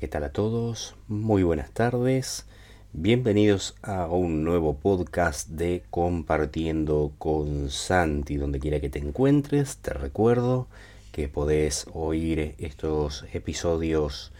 [0.00, 0.96] ¿qué tal a todos?
[1.08, 2.46] Muy buenas tardes.
[2.94, 8.38] Bienvenidos a un nuevo podcast de Compartiendo con Santi.
[8.38, 10.68] Donde quiera que te encuentres, te recuerdo
[11.12, 14.32] que podés oír estos episodios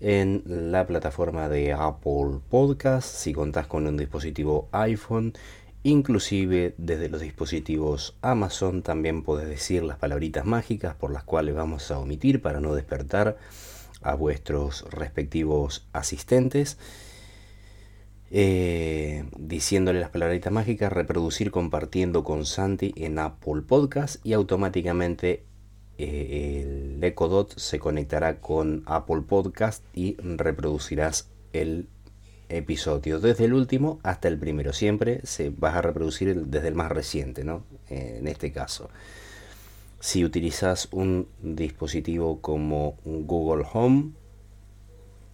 [0.00, 5.34] en la plataforma de Apple Podcast si contás con un dispositivo iPhone.
[5.84, 11.92] Inclusive desde los dispositivos Amazon también podés decir las palabritas mágicas por las cuales vamos
[11.92, 13.36] a omitir para no despertar
[14.02, 16.78] a vuestros respectivos asistentes.
[18.30, 25.44] Eh, diciéndole las palabritas mágicas, reproducir compartiendo con Santi en Apple Podcast y automáticamente
[25.98, 26.62] eh,
[26.96, 31.88] el Echo Dot se conectará con Apple Podcast y reproducirás el
[32.48, 34.72] episodio desde el último hasta el primero.
[34.72, 37.64] Siempre se vas a reproducir desde el más reciente, ¿no?
[37.88, 38.90] Eh, en este caso.
[40.06, 44.12] Si utilizas un dispositivo como Google Home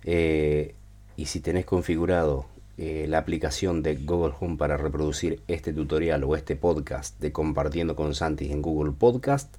[0.02, 0.74] eh,
[1.14, 2.46] y si tenés configurado
[2.78, 7.94] eh, la aplicación de Google Home para reproducir este tutorial o este podcast de compartiendo
[7.94, 9.54] con Santi en Google Podcast,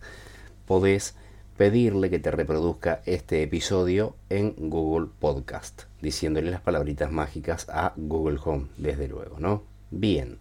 [0.65, 1.13] podés
[1.57, 8.39] pedirle que te reproduzca este episodio en Google Podcast, diciéndole las palabritas mágicas a Google
[8.43, 9.61] Home, desde luego, ¿no?
[9.91, 10.39] Bien.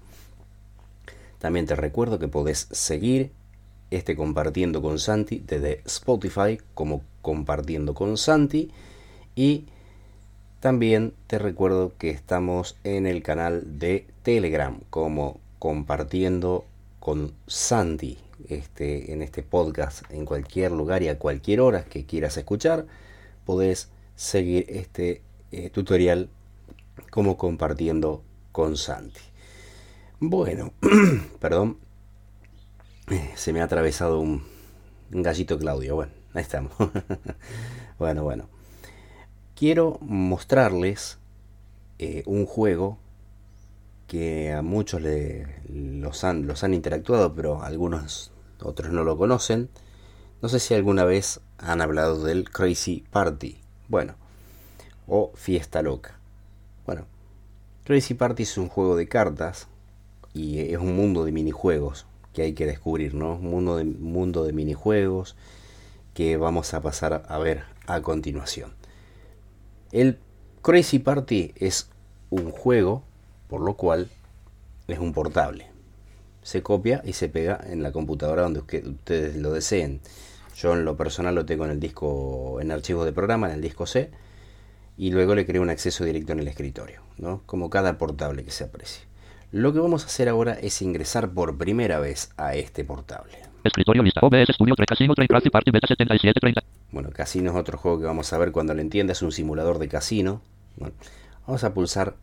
[1.38, 3.32] También te recuerdo que podés seguir
[3.92, 8.70] este compartiendo con Santi desde Spotify como compartiendo con Santi.
[9.34, 9.66] Y
[10.60, 16.64] también te recuerdo que estamos en el canal de Telegram como compartiendo
[17.00, 22.36] con Santi este, en este podcast en cualquier lugar y a cualquier hora que quieras
[22.36, 22.86] escuchar
[23.44, 26.28] podés seguir este eh, tutorial
[27.10, 29.20] como compartiendo con Santi.
[30.20, 30.72] Bueno
[31.40, 31.78] perdón
[33.34, 34.44] se me ha atravesado un,
[35.10, 35.94] gallito Claudio.
[35.94, 36.72] Bueno, ahí estamos.
[37.98, 38.48] bueno, bueno.
[39.54, 41.18] Quiero mostrarles
[41.98, 42.98] eh, un juego
[44.06, 49.68] que a muchos le, los, han, los han interactuado, pero algunos otros no lo conocen.
[50.40, 53.58] No sé si alguna vez han hablado del Crazy Party.
[53.88, 54.14] Bueno,
[55.06, 56.18] o Fiesta Loca.
[56.86, 57.06] Bueno,
[57.84, 59.68] Crazy Party es un juego de cartas
[60.34, 63.34] y es un mundo de minijuegos que hay que descubrir, ¿no?
[63.34, 65.36] Un mundo de, mundo de minijuegos
[66.14, 68.74] que vamos a pasar a ver a continuación.
[69.92, 70.18] El
[70.62, 71.88] Crazy Party es
[72.30, 73.02] un juego,
[73.48, 74.08] por lo cual
[74.88, 75.66] es un portable.
[76.42, 80.00] Se copia y se pega en la computadora donde ustedes lo deseen.
[80.56, 83.60] Yo en lo personal lo tengo en el disco, en archivos de programa, en el
[83.60, 84.10] disco C,
[84.96, 87.42] y luego le creo un acceso directo en el escritorio, ¿no?
[87.46, 89.11] Como cada portable que se aprecie.
[89.52, 93.36] Lo que vamos a hacer ahora es ingresar por primera vez a este portable.
[93.62, 96.62] Escritorio lista OBS Studio 3 Casino 3 Crazy Party Beta 7730.
[96.90, 99.78] Bueno, Casino es otro juego que vamos a ver cuando lo entiendas, es un simulador
[99.78, 100.40] de casino.
[100.76, 100.94] Bueno,
[101.46, 102.16] vamos a pulsar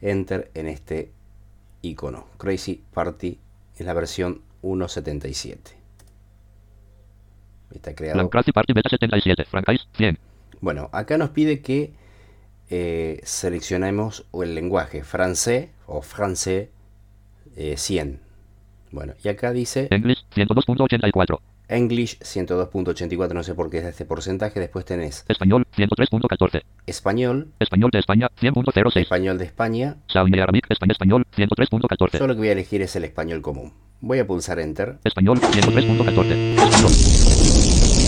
[0.00, 1.12] Enter en este
[1.82, 2.26] icono.
[2.38, 3.38] Crazy Party
[3.76, 5.58] es la versión 1.77.
[7.74, 8.30] Está creado.
[8.30, 10.18] Crazy Party Beta 77, Franchise 100.
[10.62, 11.92] Bueno, acá nos pide que
[12.70, 16.68] eh, seleccionemos el lenguaje francés o francés
[17.54, 18.08] 100.
[18.08, 18.18] Eh,
[18.90, 21.38] bueno, y acá dice English 102.84.
[21.68, 24.60] English 102.84, no sé por qué es este porcentaje.
[24.60, 26.62] Después tenés Español 103.14.
[26.86, 27.48] Español.
[27.58, 29.00] Español de España 100.06.
[29.00, 29.96] Español de España.
[30.08, 32.18] Saudi Arabic Español, español 103.14.
[32.18, 33.72] Solo que voy a elegir es el español común.
[34.00, 34.98] Voy a pulsar Enter.
[35.04, 38.01] Español 103.14.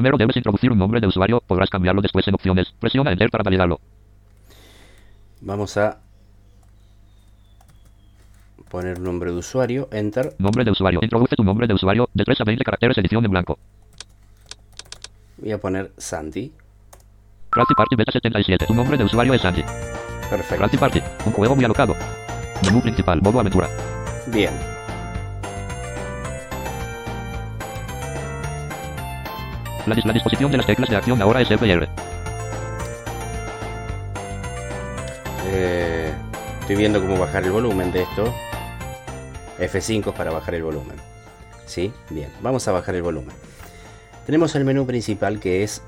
[0.00, 2.72] Primero debes introducir un nombre de usuario, podrás cambiarlo después en opciones.
[2.80, 3.80] Presiona Enter para validarlo.
[5.42, 5.98] Vamos a
[8.70, 10.34] poner nombre de usuario, Enter.
[10.38, 11.00] Nombre de usuario.
[11.02, 13.58] Introduce tu nombre de usuario de 3 a 20 caracteres, edición en blanco.
[15.36, 16.50] Voy a poner Santi.
[17.50, 18.64] Crazy Party Beta 77.
[18.68, 19.62] Tu nombre de usuario es Santi.
[20.30, 20.64] Perfecto.
[20.64, 21.02] Crazy Party.
[21.26, 21.94] Un juego muy alocado.
[22.64, 23.20] Menú principal.
[23.20, 23.68] Modo aventura.
[24.28, 24.69] Bien.
[29.86, 31.66] La, la, disposición de las teclas de acción ahora es F
[35.52, 36.12] Eh,
[36.60, 38.32] estoy viendo cómo bajar el volumen de esto.
[39.58, 40.96] F5 para bajar el volumen.
[41.66, 41.92] ¿Sí?
[42.10, 43.34] Bien, vamos a bajar el volumen.
[44.26, 45.82] Tenemos el menú principal que es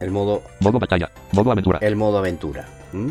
[0.00, 0.42] el modo...
[0.60, 1.78] Modo batalla, modo aventura.
[1.82, 2.66] El modo aventura.
[2.92, 3.10] ¿Mm?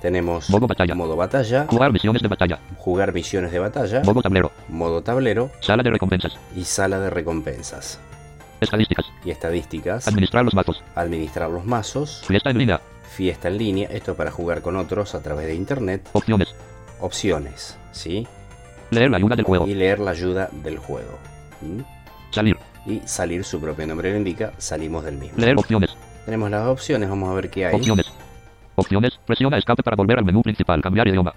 [0.00, 0.94] Tenemos modo batalla.
[0.94, 1.66] modo batalla.
[1.68, 2.58] Jugar misiones de batalla.
[2.76, 4.02] Jugar misiones de batalla.
[4.02, 4.50] Modo tablero.
[4.68, 5.50] Modo tablero.
[5.60, 6.36] Sala de recompensas.
[6.56, 8.00] Y sala de recompensas.
[8.62, 9.06] Estadísticas.
[9.24, 10.08] Y estadísticas.
[10.08, 10.82] Administrar los mazos.
[10.94, 12.22] Administrar los mazos.
[12.26, 12.80] Fiesta en línea.
[13.10, 13.88] Fiesta en línea.
[13.90, 16.08] Esto para jugar con otros a través de internet.
[16.12, 16.54] Opciones.
[17.00, 18.26] opciones, ¿sí?
[18.90, 19.66] Leer la ayuda del juego.
[19.66, 21.18] Y leer la ayuda del juego.
[22.30, 22.56] Salir.
[22.86, 25.38] Y salir, su propio nombre lo indica, salimos del mismo.
[25.38, 25.96] Leer opciones.
[26.24, 27.74] Tenemos las opciones, vamos a ver qué hay.
[27.74, 28.06] Opciones.
[28.74, 29.18] Opciones.
[29.26, 30.80] Presiona escape para volver al menú principal.
[30.80, 31.34] Cambiar idioma.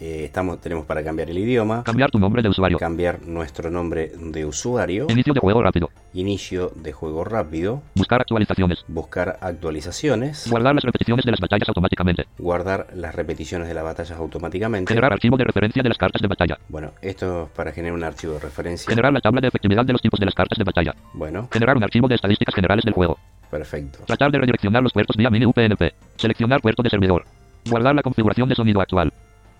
[0.00, 2.78] Eh, estamos, tenemos para cambiar el idioma, Cambiar tu nombre de usuario.
[2.78, 5.90] cambiar nuestro nombre de usuario, Inicio de juego rápido.
[6.14, 8.84] inicio de juego rápido, Buscar actualizaciones.
[8.86, 12.26] buscar actualizaciones, Guardar las repeticiones de las batallas automáticamente.
[12.38, 14.88] guardar las repeticiones de las batallas automáticamente.
[14.88, 16.58] Generar archivo de referencia de las cartas de batalla.
[16.68, 18.88] Bueno, esto es para generar un archivo de referencia.
[18.88, 20.94] Generar la tabla de efectividad de los tipos de las cartas de batalla.
[21.12, 23.18] Bueno, Generar un archivo de estadísticas generales del juego.
[23.50, 23.98] perfecto.
[24.06, 25.92] Tratar de redireccionar los puertos vía mini UPnP.
[26.16, 27.24] Seleccionar puerto de servidor.
[27.68, 29.12] Guardar la configuración de sonido actual.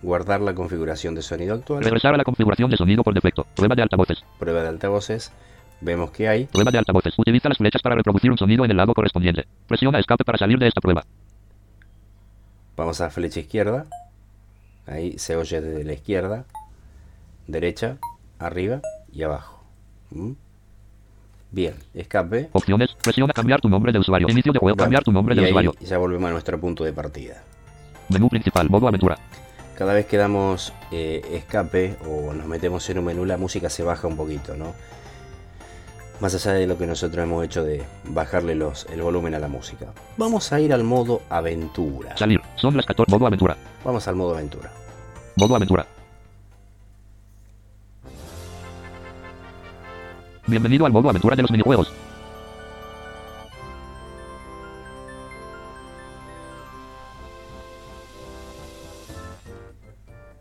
[0.02, 3.46] Guardar la configuración de sonido actual, Regresar a la configuración de sonido por defecto.
[3.56, 4.24] Prueba de altavoces.
[4.38, 5.32] prueba de altavoces.
[5.80, 6.44] Vemos que hay.
[6.46, 7.14] Prueba de altavoces.
[7.18, 9.46] Utiliza las flechas para reproducir un sonido en el lado correspondiente.
[9.66, 11.04] Presiona escape para salir de esta prueba.
[12.76, 13.86] Vamos a flecha izquierda.
[14.86, 16.44] Ahí se oye desde la izquierda,
[17.46, 17.98] derecha,
[18.38, 18.80] arriba
[19.12, 19.62] y abajo.
[20.10, 20.32] ¿Mm?
[21.50, 22.48] Bien, escape.
[22.52, 22.94] Opciones.
[23.02, 24.28] Presiona cambiar tu nombre de usuario.
[24.28, 24.76] Inicio de juego.
[24.76, 25.74] Cambiar tu nombre y de ahí usuario.
[25.80, 27.42] ya volvemos a nuestro punto de partida.
[28.08, 28.68] Menú principal.
[28.70, 29.18] Modo aventura.
[29.78, 33.84] Cada vez que damos eh, escape o nos metemos en un menú, la música se
[33.84, 34.74] baja un poquito, ¿no?
[36.18, 39.46] Más allá de lo que nosotros hemos hecho de bajarle los, el volumen a la
[39.46, 39.86] música.
[40.16, 42.16] Vamos a ir al modo aventura.
[42.16, 42.40] Salir.
[42.56, 43.08] Son las 14.
[43.08, 43.56] Modo aventura.
[43.84, 44.72] Vamos al modo aventura.
[45.36, 45.86] Modo aventura.
[50.48, 51.92] Bienvenido al modo aventura de los minijuegos.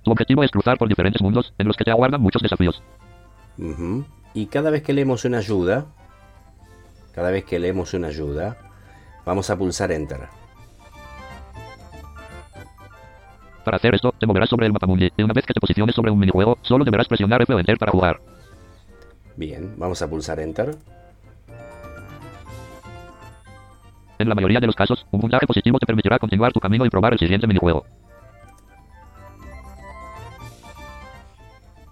[0.07, 2.81] Tu objetivo es cruzar por diferentes mundos en los que te aguardan muchos desafíos.
[4.33, 5.87] Y cada vez que leemos una ayuda,
[7.13, 8.55] cada vez que leemos una ayuda,
[9.25, 10.29] vamos a pulsar Enter.
[13.65, 16.09] Para hacer esto, te moverás sobre el mapamundi y una vez que te posiciones sobre
[16.09, 18.21] un minijuego, solo deberás presionar F o Enter para jugar.
[19.35, 20.73] Bien, vamos a pulsar Enter.
[24.19, 26.89] En la mayoría de los casos, un puntaje positivo te permitirá continuar tu camino y
[26.89, 27.85] probar el siguiente minijuego.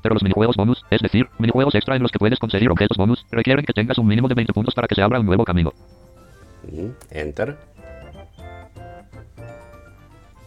[0.06, 3.26] Pero los minijuegos bonus, es decir, minijuegos extra en los que puedes conseguir objetos bonus,
[3.32, 5.74] requieren que tengas un mínimo de 20 puntos para que se abra un nuevo camino.
[7.10, 7.58] Enter.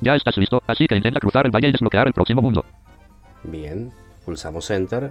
[0.00, 2.64] Ya estás listo, así que intenta cruzar el valle y desbloquear el próximo mundo.
[3.42, 3.90] Bien,
[4.24, 5.10] pulsamos Enter.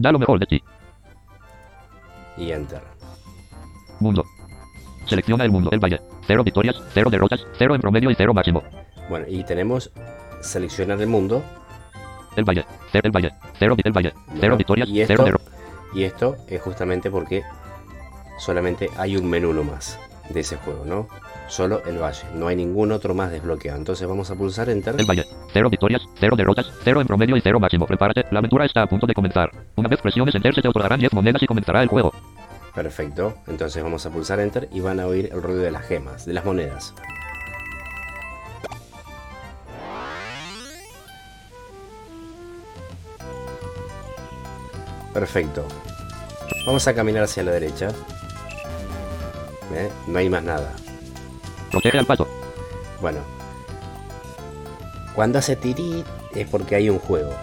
[0.00, 0.62] Da lo mejor de ti.
[2.36, 2.82] Y Enter.
[4.00, 4.24] Mundo.
[5.06, 6.00] Selecciona el mundo, el valle.
[6.26, 8.64] Cero victorias, cero derrotas, cero en promedio y cero máximo.
[9.08, 9.92] Bueno, y tenemos
[10.42, 11.42] seleccionar el mundo.
[12.36, 15.48] El valle, cero el valle, cero el valle, cero Bueno, victorias, y cero esto, derrotas.
[15.94, 17.42] y esto es justamente porque
[18.38, 19.98] solamente hay un menú nomás
[20.30, 21.08] de ese juego, ¿no?
[21.48, 23.76] Solo el valle, no hay ningún otro más desbloqueado.
[23.78, 24.94] Entonces vamos a pulsar Enter.
[24.98, 27.86] El valle, cero victorias, cero derrotas, cero en promedio y cero máximo.
[27.86, 29.50] Prepárate, la aventura está a punto de comenzar.
[29.76, 32.12] Una vez presiones Enter se te otorgarán 10 monedas y comenzará el juego.
[32.74, 36.24] Perfecto, entonces vamos a pulsar Enter y van a oír el ruido de las gemas,
[36.24, 36.94] de las monedas.
[45.12, 45.66] Perfecto.
[46.66, 47.88] Vamos a caminar hacia la derecha.
[49.74, 49.90] ¿Eh?
[50.06, 50.72] No hay más nada.
[51.70, 52.28] Protege al pato.
[53.00, 53.20] Bueno.
[55.14, 57.34] Cuando hace tirit es porque hay un juego.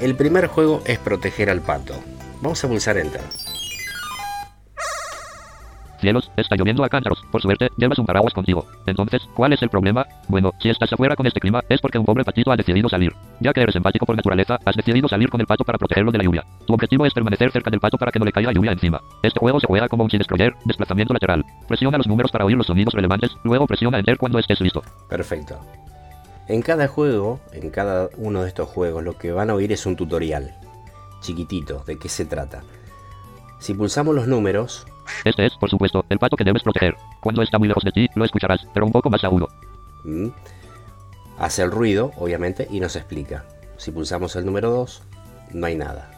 [0.00, 1.94] El primer juego es proteger al pato.
[2.40, 3.20] Vamos a pulsar Enter.
[6.02, 7.22] Cielos, está lloviendo a cántaros.
[7.30, 8.66] Por suerte, llevas un paraguas contigo.
[8.86, 10.04] Entonces, ¿cuál es el problema?
[10.26, 13.14] Bueno, si estás afuera con este clima, es porque un pobre patito ha decidido salir.
[13.38, 16.18] Ya que eres empático por naturaleza, has decidido salir con el pato para protegerlo de
[16.18, 16.44] la lluvia.
[16.66, 19.00] Tu objetivo es permanecer cerca del pato para que no le caiga lluvia encima.
[19.22, 21.44] Este juego se juega como un destroyer, desplazamiento lateral.
[21.68, 24.82] Presiona los números para oír los sonidos relevantes, luego presiona Enter cuando estés listo.
[25.08, 25.60] Perfecto.
[26.48, 29.86] En cada juego, en cada uno de estos juegos, lo que van a oír es
[29.86, 30.52] un tutorial.
[31.20, 32.64] Chiquitito, de qué se trata.
[33.60, 34.84] Si pulsamos los números,
[35.24, 36.96] Este es, por supuesto, el pato que debes proteger.
[37.20, 39.48] Cuando está muy lejos de ti, lo escucharás, pero un poco más agudo.
[40.04, 40.32] ¿m?
[41.38, 43.44] hace el ruido, obviamente, y nos explica.
[43.76, 45.02] Si pulsamos el número 2,
[45.54, 46.08] no hay nada.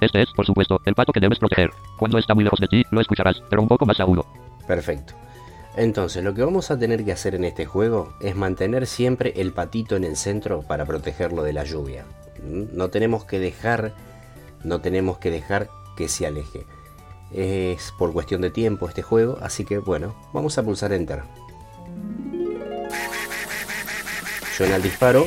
[0.00, 1.70] Este es, por supuesto, el pato que debes proteger.
[1.98, 4.24] Cuando está muy lejos de ti, lo escucharás, pero un poco más agudo.
[4.66, 5.14] Perfecto.
[5.76, 9.52] Entonces, lo que vamos a tener que hacer en este juego es mantener siempre el
[9.52, 12.06] patito en el centro para protegerlo de la lluvia.
[12.38, 12.68] ¿m?
[12.72, 13.92] No tenemos que dejar,
[14.62, 16.66] no tenemos que dejar que se aleje
[17.32, 21.22] es por cuestión de tiempo este juego, así que bueno, vamos a pulsar Enter.
[24.56, 25.26] Suena el disparo.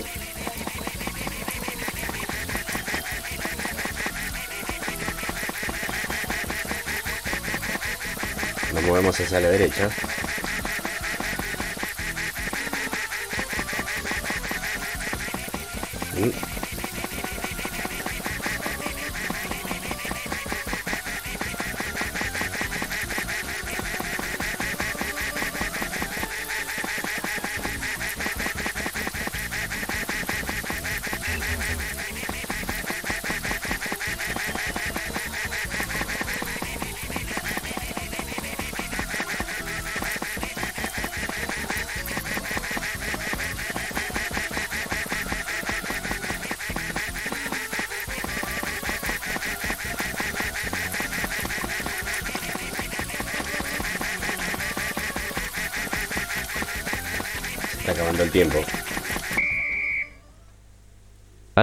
[8.74, 9.90] Nos movemos hacia la derecha.
[16.16, 16.57] Mm.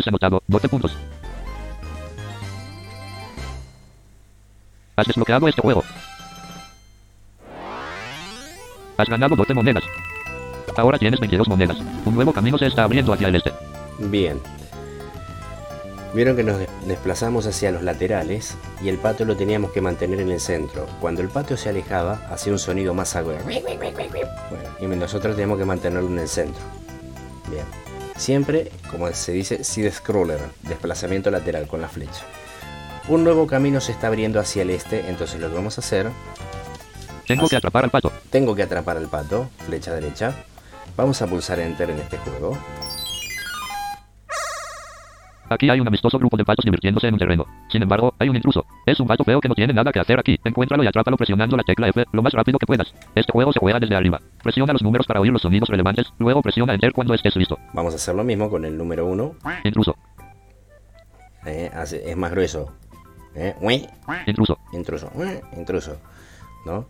[0.05, 0.95] Has anotado 12 puntos.
[4.97, 5.83] Has desbloqueado este juego.
[8.99, 9.83] Has ganado 12 monedas.
[10.77, 11.79] Ahora tienes 22 monedas.
[12.05, 13.53] Un nuevo camino se está abriendo hacia el este.
[13.99, 14.39] Bien.
[16.13, 20.21] Vieron que nos des- desplazamos hacia los laterales y el pato lo teníamos que mantener
[20.21, 20.87] en el centro.
[21.01, 23.39] Cuando el pato se alejaba, hacía un sonido más agudo.
[23.43, 26.63] Bueno, y nosotros tenemos que mantenerlo en el centro.
[28.17, 32.23] Siempre, como se dice, side scroller, desplazamiento lateral con la flecha.
[33.09, 36.11] Un nuevo camino se está abriendo hacia el este, entonces lo que vamos a hacer,
[37.27, 38.13] Tengo que atrapar al pato.
[38.31, 40.35] tengo que atrapar al pato, flecha derecha.
[40.97, 42.57] Vamos a pulsar enter en este juego.
[45.49, 47.47] Aquí hay un amistoso grupo de patos divirtiéndose en un terreno.
[47.71, 48.65] Sin embargo, hay un intruso.
[48.87, 50.39] Es un pato feo que no tiene nada que hacer aquí.
[50.45, 52.95] Encuéntralo y atrápalo presionando la tecla F lo más rápido que puedas.
[53.15, 54.21] Este juego se juega desde arriba.
[54.43, 57.59] Presiona los números para oír los sonidos relevantes, luego presiona enter cuando estés listo.
[57.73, 59.35] Vamos a hacer lo mismo con el número 1.
[59.65, 59.97] Intruso,
[61.47, 62.73] es más grueso.
[63.35, 63.55] Eh,
[64.27, 65.11] intruso, intruso,
[65.57, 65.97] intruso.
[66.65, 66.87] ¿No?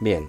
[0.00, 0.28] Bien.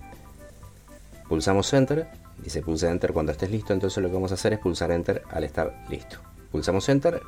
[1.28, 2.08] Pulsamos enter.
[2.38, 3.74] Dice pulsa enter cuando estés listo.
[3.74, 6.18] Entonces lo que vamos a hacer es pulsar enter al estar listo.
[6.52, 7.22] Pulsamos enter.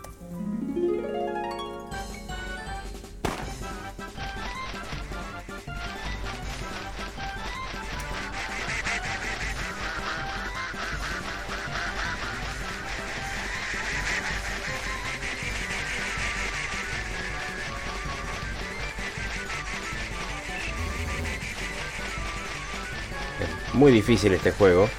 [23.77, 24.89] Muy difícil este juego.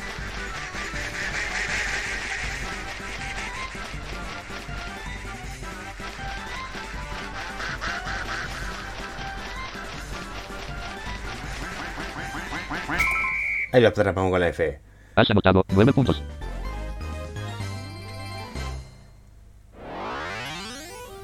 [13.73, 14.81] Ahí lo atrapamos con la F.
[15.15, 16.23] has anotado 9 puntos.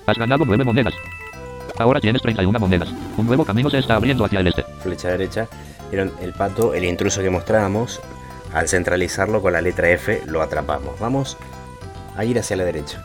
[0.07, 0.95] Has ganado 9 monedas.
[1.79, 2.89] Ahora tienes 31 monedas.
[3.17, 4.63] Un nuevo camino se está abriendo hacia el este.
[4.83, 5.49] Flecha derecha.
[5.91, 8.01] Vieron el pato, el intruso que mostrábamos.
[8.53, 10.99] Al centralizarlo con la letra F lo atrapamos.
[11.01, 11.39] Vamos
[12.17, 13.03] a ir hacia la derecha.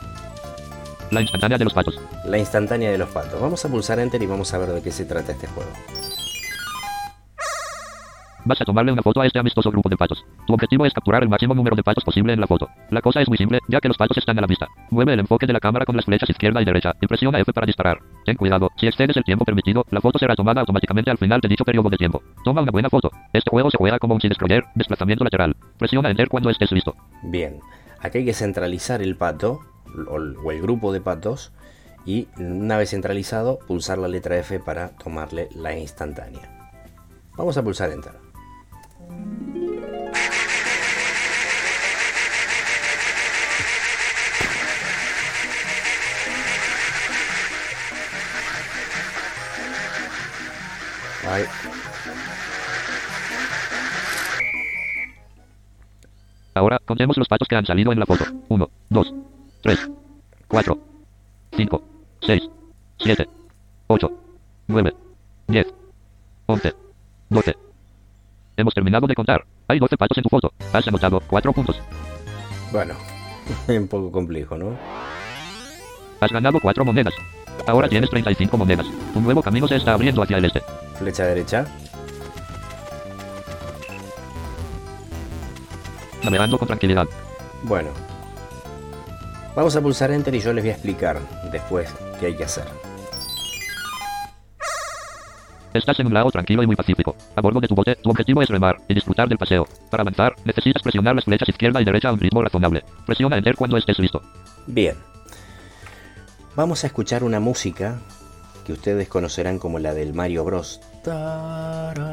[1.11, 1.99] La instantánea de los patos.
[2.25, 3.39] La instantánea de los patos.
[3.39, 5.71] Vamos a pulsar enter y vamos a ver de qué se trata este juego.
[8.49, 10.25] Vas a tomarle una foto a este amistoso grupo de patos.
[10.47, 12.67] Tu objetivo es capturar el máximo número de patos posible en la foto.
[12.89, 14.67] La cosa es muy simple, ya que los patos están a la vista.
[14.89, 17.53] Mueve el enfoque de la cámara con las flechas izquierda y derecha, y presiona F
[17.53, 17.99] para disparar.
[18.25, 21.47] Ten cuidado, si excedes el tiempo permitido, la foto será tomada automáticamente al final de
[21.47, 22.23] dicho periodo de tiempo.
[22.43, 23.11] Toma una buena foto.
[23.33, 25.55] Este juego se juega como un side-scroller, desplazamiento lateral.
[25.77, 26.95] Presiona Enter cuando estés listo.
[27.21, 27.59] Bien,
[27.99, 29.59] aquí hay que centralizar el pato
[30.07, 31.51] o el grupo de patos
[32.03, 36.49] y una vez centralizado pulsar la letra F para tomarle la instantánea.
[37.37, 38.28] Vamos a pulsar enter.
[56.59, 58.25] Ahora, contemos los patos que han salido en la foto.
[58.49, 59.13] 1, 2,
[59.61, 59.89] 3,
[60.49, 60.79] 4,
[61.55, 61.83] 5,
[62.21, 62.49] 6,
[62.97, 63.29] 7,
[63.87, 64.11] 8,
[64.67, 64.95] 9,
[65.47, 65.73] 10,
[66.47, 66.75] 11,
[67.29, 67.68] 12.
[68.59, 69.45] Hemos terminado de contar.
[69.69, 70.51] Hay 12 patos en tu foto.
[70.73, 71.81] Has anotado 4 puntos.
[72.73, 72.93] bueno,
[73.69, 74.77] un poco complejo, ¿no?
[76.19, 77.13] Has ganado 4 monedas.
[77.65, 78.85] Ahora tienes 35 monedas.
[79.15, 80.61] Un nuevo camino se está abriendo hacia el este.
[80.97, 81.67] Flecha derecha.
[86.21, 87.07] Navegando con tranquilidad.
[87.63, 87.91] Bueno,
[89.55, 91.17] vamos a pulsar enter y yo les voy a explicar
[91.49, 91.89] después
[92.19, 92.65] qué hay que hacer.
[95.73, 97.15] Estás en un lago tranquilo y muy pacífico.
[97.35, 99.67] A bordo de tu bote, tu objetivo es remar y disfrutar del paseo.
[99.91, 102.83] Para avanzar, necesitas presionar las flechas izquierda y derecha a un ritmo razonable.
[103.05, 104.21] Presiona Enter cuando estés listo.
[104.65, 104.95] Bien,
[106.55, 107.99] vamos a escuchar una música
[108.65, 110.81] que ustedes conocerán como la del Mario Bros.
[111.03, 112.09] Tararán,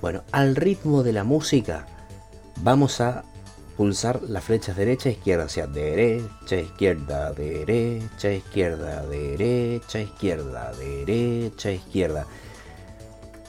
[0.00, 1.86] Bueno, al ritmo de la música
[2.62, 3.24] vamos a
[3.76, 12.26] pulsar las flechas derecha, izquierda, hacia derecha, izquierda, derecha, izquierda, derecha, izquierda, derecha, izquierda.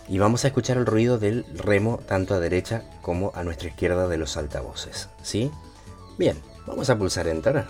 [0.10, 4.08] Y vamos a escuchar el ruido del remo tanto a derecha como a nuestra izquierda
[4.08, 5.10] de los altavoces.
[5.22, 5.52] ¿Sí?
[6.18, 7.66] Bien, vamos a pulsar Enter.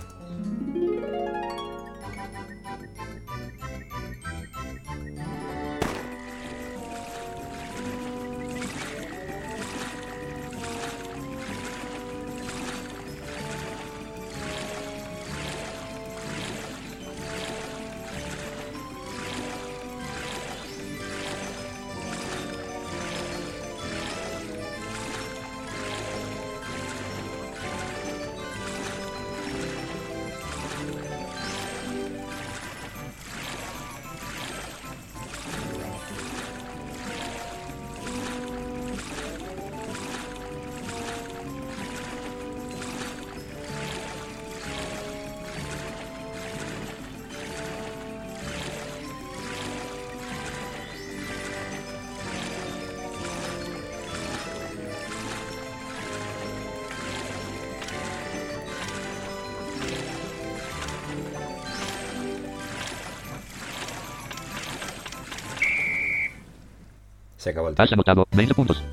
[67.47, 67.83] Se acabó el tiempo.
[67.83, 68.83] Has anotado 20 puntos.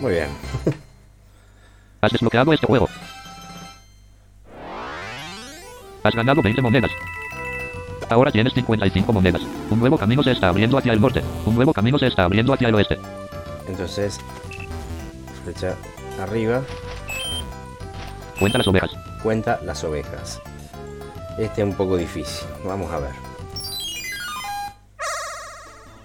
[0.00, 0.28] Muy bien.
[2.00, 2.88] Has desbloqueado este juego.
[6.02, 6.90] Has ganado 20 monedas.
[8.08, 9.42] Ahora tienes 55 monedas.
[9.70, 11.22] Un nuevo camino se está abriendo hacia el norte.
[11.44, 12.98] Un nuevo camino se está abriendo hacia el oeste.
[13.68, 14.18] Entonces,
[15.44, 15.74] flecha
[16.20, 16.62] arriba,
[18.40, 18.90] Cuenta las ovejas.
[19.22, 20.40] cuenta las ovejas.
[21.38, 22.48] Este es un poco difícil.
[22.64, 23.31] Vamos a ver.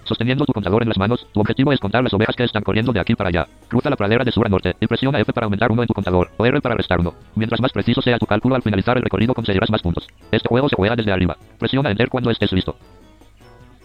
[0.08, 2.94] Sosteniendo tu contador en las manos, tu objetivo es contar las ovejas que están corriendo
[2.94, 3.46] de aquí para allá.
[3.68, 5.92] Cruza la pradera de sur a norte y presiona F para aumentar uno en tu
[5.92, 7.12] contador o R para restar uno.
[7.34, 10.06] Mientras más preciso sea tu cálculo al finalizar el recorrido conseguirás más puntos.
[10.32, 11.36] Este juego se juega desde arriba.
[11.58, 12.74] Presiona Enter cuando estés listo.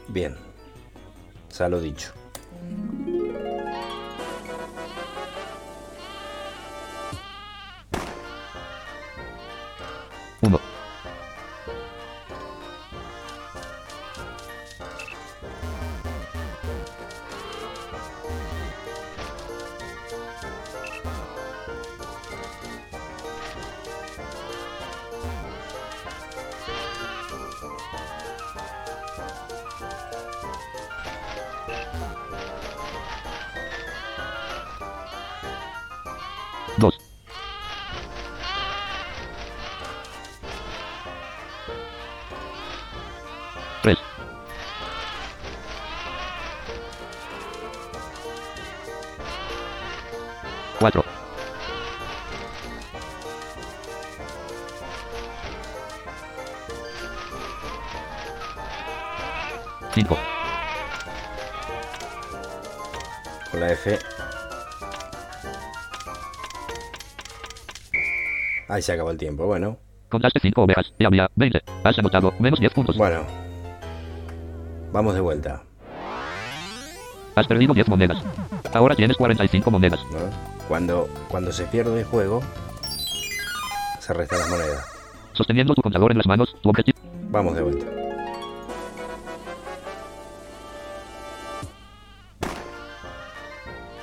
[0.07, 0.33] Bien.
[1.59, 2.13] Ya lo dicho.
[10.41, 10.72] Uno.
[50.79, 51.03] 4.
[59.93, 60.17] Cinco.
[63.51, 63.99] Con la F.
[68.67, 69.77] Ahí se acabó el tiempo, bueno.
[70.09, 71.62] Contaste 5 ovejas, y había 20.
[71.83, 72.97] Has anotado menos 10 puntos.
[72.97, 73.23] Bueno.
[74.91, 75.63] Vamos de vuelta.
[77.36, 78.17] Has perdido 10 monedas.
[78.73, 79.99] Ahora tienes 45 monedas.
[80.12, 80.53] ¿No?
[80.73, 82.41] Cuando, cuando se pierde el juego,
[83.99, 84.83] se restan las monedas.
[85.33, 86.97] Sosteniendo tu contador en las manos, tu objetivo.
[87.29, 87.86] Vamos de vuelta.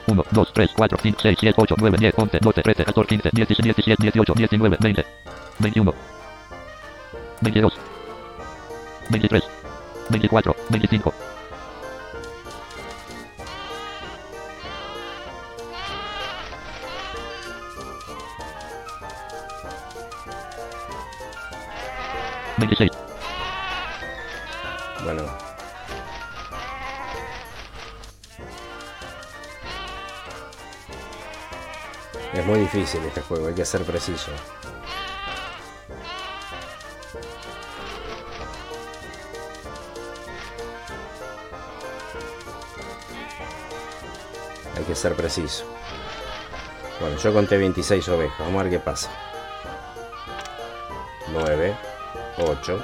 [0.07, 3.31] Uno, dos, tres, cuatro, cinco, seis, siete, ocho, nueve, diez, once, doce, trece, catorce, quince,
[3.33, 5.05] dieciséis, diecisiete, dieciocho, diecinueve, veinte,
[5.59, 5.93] veintiuno,
[7.41, 7.75] veintidós,
[9.09, 9.43] veintitrés,
[10.09, 11.13] veinticuatro, veinticinco.
[22.61, 22.91] Veintiséis.
[25.03, 25.23] Bueno.
[32.35, 34.31] Es muy difícil este juego, hay que ser preciso.
[44.77, 45.65] Hay que ser preciso.
[47.01, 49.30] Bueno, yo conté 26 ovejas, vamos a ver qué pasa.
[52.61, 52.79] 8,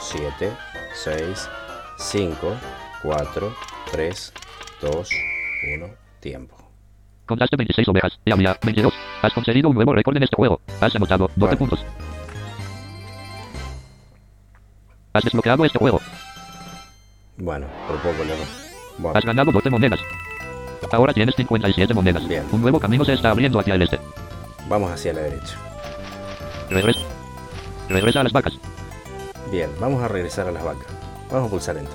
[0.00, 0.52] 7,
[0.94, 1.48] 6,
[1.96, 2.56] 5,
[3.02, 3.54] 4,
[3.92, 4.32] 3,
[4.82, 5.08] 2,
[5.76, 5.86] 1,
[6.20, 6.56] tiempo.
[7.26, 8.92] Contaste 26 ovejas y había 22.
[9.22, 10.60] Has conseguido un nuevo récord en este juego.
[10.80, 11.56] Has anotado 12 Bueno.
[11.58, 11.84] puntos.
[15.14, 16.00] Has desbloqueado este juego.
[17.38, 18.34] Bueno, por poco le
[18.98, 20.00] Bueno, Has ganado 12 monedas.
[20.90, 22.26] Ahora tienes 57 monedas.
[22.28, 22.44] Bien.
[22.52, 23.98] Un nuevo camino se está abriendo hacia el este.
[24.68, 25.56] vamos hacia la derecha.
[26.68, 27.00] Regresa.
[27.88, 28.52] Regresa a las vacas.
[29.52, 30.86] Bien, vamos a regresar a las vacas.
[31.30, 31.94] Vamos a pulsar Enter.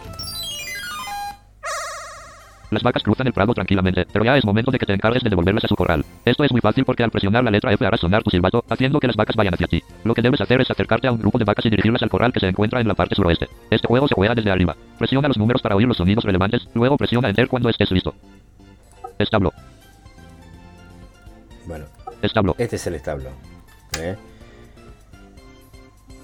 [2.69, 5.29] Las vacas cruzan el prado tranquilamente, pero ya es momento de que te encargues de
[5.31, 6.05] devolverlas a su corral.
[6.23, 8.99] Esto es muy fácil porque al presionar la letra F hará sonar tu silbato, haciendo
[8.99, 9.81] que las vacas vayan hacia ti.
[10.03, 12.31] Lo que debes hacer es acercarte a un grupo de vacas y dirigirlas al corral
[12.31, 13.47] que se encuentra en la parte suroeste.
[13.71, 14.75] Este juego se juega desde arriba.
[14.99, 18.13] Presiona los números para oír los sonidos relevantes, luego presiona Enter cuando estés listo.
[19.17, 19.51] Establo.
[21.65, 21.85] Bueno,
[22.21, 22.53] Establo.
[22.59, 23.29] este es el establo.
[23.97, 24.15] ¿eh?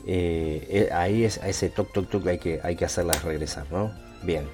[0.05, 3.65] Eh, eh, ahí es a ese toc toc toc hay que, hay que hacerlas regresar,
[3.71, 3.91] ¿no?
[4.23, 4.47] Bien.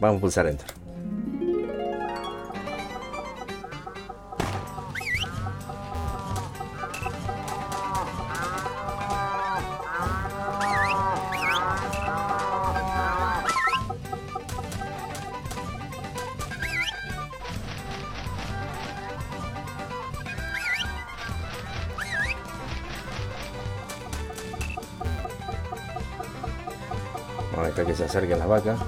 [0.00, 0.66] Vamos a pulsar Enter.
[28.08, 28.78] Se acerquen las vacas.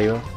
[0.00, 0.29] Arriba.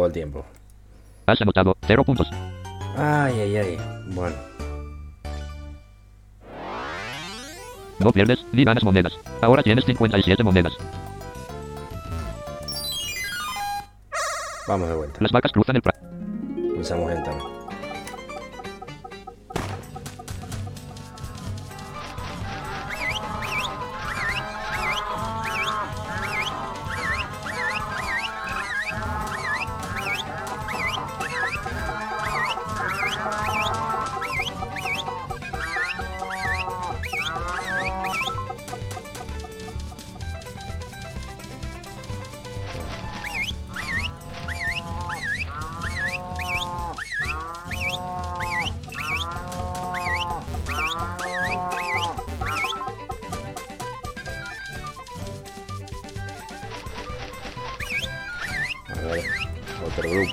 [0.00, 0.44] Acabó el tiempo.
[1.26, 2.28] Has anotado 0 puntos.
[2.96, 3.78] Ay, ay, ay.
[4.08, 4.36] Bueno,
[7.98, 9.12] No pierdes ni ganas monedas.
[9.42, 10.72] Ahora tienes 57 monedas.
[14.66, 15.18] vamos de vuelta.
[15.20, 15.98] Las vacas cruzan el prado.
[16.74, 17.34] Pulsamos Enter.
[17.34, 17.59] A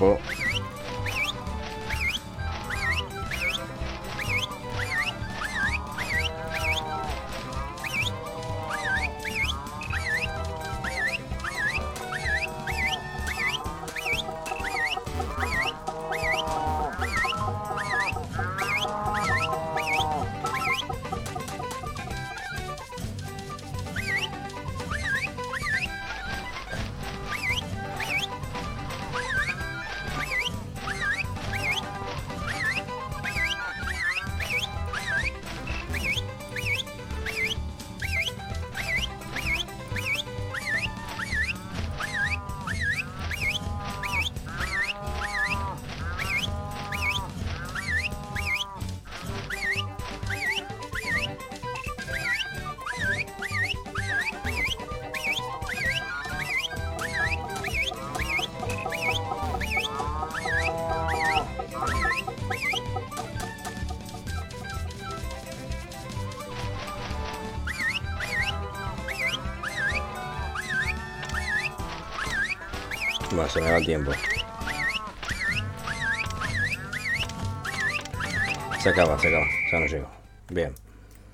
[0.00, 0.27] otro
[73.48, 74.12] se me va el tiempo.
[78.80, 79.46] Se acaba, se acaba.
[79.72, 80.08] Ya no llego.
[80.50, 80.74] Bien.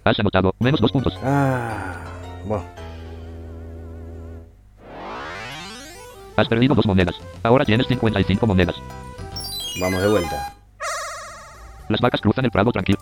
[0.05, 1.19] Has anotado menos dos puntos.
[1.23, 1.97] Ah,
[2.45, 2.65] bueno.
[6.37, 7.15] Has perdido dos monedas.
[7.43, 8.77] Ahora tienes 55 monedas.
[9.81, 10.55] Vamos de vuelta.
[11.89, 12.99] Las vacas cruzan el prado tranquilo.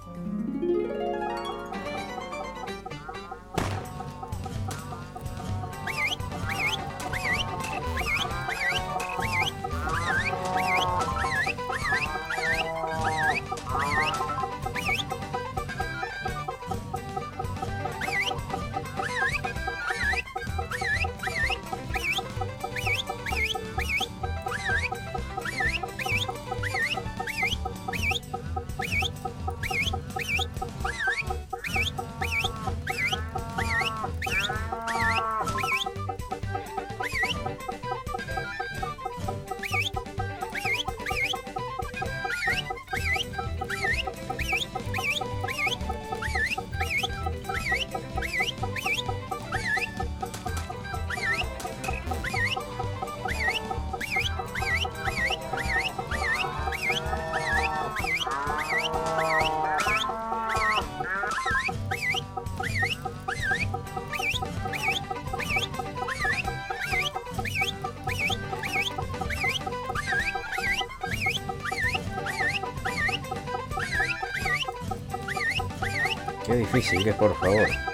[76.82, 77.91] Es, por favor.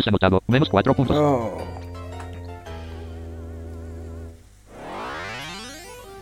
[0.00, 1.14] Has anotado menos cuatro puntos.
[1.14, 1.58] No.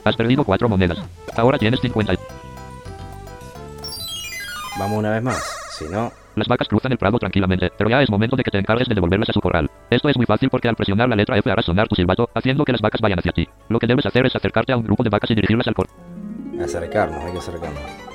[0.05, 0.99] Has perdido cuatro monedas.
[1.37, 2.15] Ahora tienes 50.
[4.79, 5.57] Vamos una vez más.
[5.79, 8.59] Si no, Las vacas cruzan el prado tranquilamente, pero ya es momento de que te
[8.59, 9.71] encargues de devolverlas a su corral.
[9.91, 12.65] Esto es muy fácil porque al presionar la letra F hará sonar tu silbato, haciendo
[12.65, 13.49] que las vacas vayan hacia ti.
[13.69, 15.95] Lo que debes hacer es acercarte a un grupo de vacas y dirigirlas al corral.
[16.61, 18.08] acercarnos, hay que acercarnos.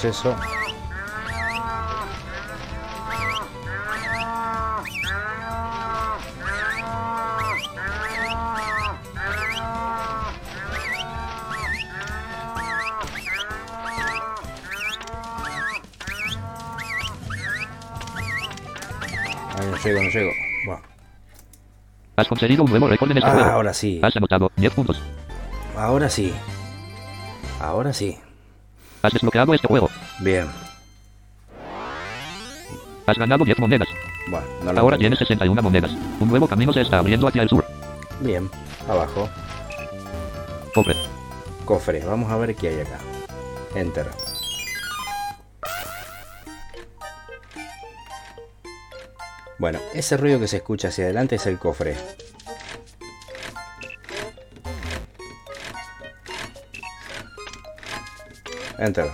[0.00, 0.34] Proceso.
[19.58, 20.30] Ay, no llego, no llego.
[20.66, 20.82] Bueno.
[22.16, 23.50] Has conseguido un nuevo récord en este Ah, juego.
[23.50, 24.00] ahora sí.
[24.02, 25.02] Has anotado 10 puntos.
[25.76, 26.32] Ahora sí.
[27.60, 28.18] Ahora sí.
[29.02, 29.88] Has desbloqueado este juego.
[30.20, 30.46] Bien.
[33.06, 33.88] Has ganado 10 monedas.
[34.30, 35.90] Bueno, no Ahora tienes 61 monedas.
[36.20, 37.64] Un nuevo camino se está abriendo hacia el sur.
[38.20, 38.50] Bien.
[38.88, 39.28] Abajo.
[40.74, 40.94] Cofre.
[41.64, 42.04] Cofre.
[42.04, 42.98] Vamos a ver qué hay acá.
[43.74, 44.06] Enter.
[49.58, 51.96] Bueno, ese ruido que se escucha hacia adelante es el cofre.
[58.80, 59.10] Enter.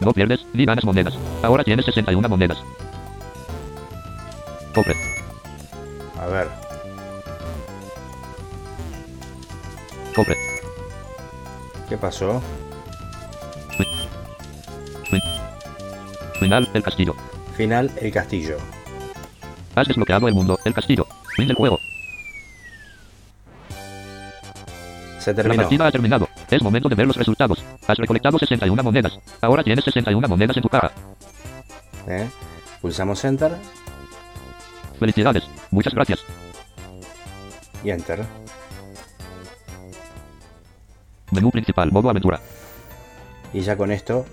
[0.00, 1.14] No pierdes ni ganas monedas.
[1.42, 2.58] Ahora tienes 61 monedas.
[4.74, 4.94] Cofre.
[6.20, 6.48] A ver.
[10.14, 10.36] Cofre.
[11.88, 12.42] ¿Qué pasó?
[16.40, 17.14] Final, el castillo.
[17.56, 18.56] Final, el castillo.
[19.74, 21.06] Has desbloqueado el mundo, el castillo.
[21.34, 21.80] Fin del juego.
[25.18, 25.62] Se La terminó.
[25.62, 26.28] partida ha terminado.
[26.50, 27.62] Es momento de ver los resultados.
[27.86, 29.18] Has recolectado 61 monedas.
[29.40, 30.90] Ahora tienes 61 monedas en tu caja.
[32.06, 32.28] ¿Eh?
[32.80, 33.52] Pulsamos Enter
[34.98, 35.44] Felicidades.
[35.70, 36.20] Muchas gracias.
[37.84, 38.24] y Enter.
[41.30, 42.40] Menú principal, modo aventura.
[43.52, 44.24] Y ya con esto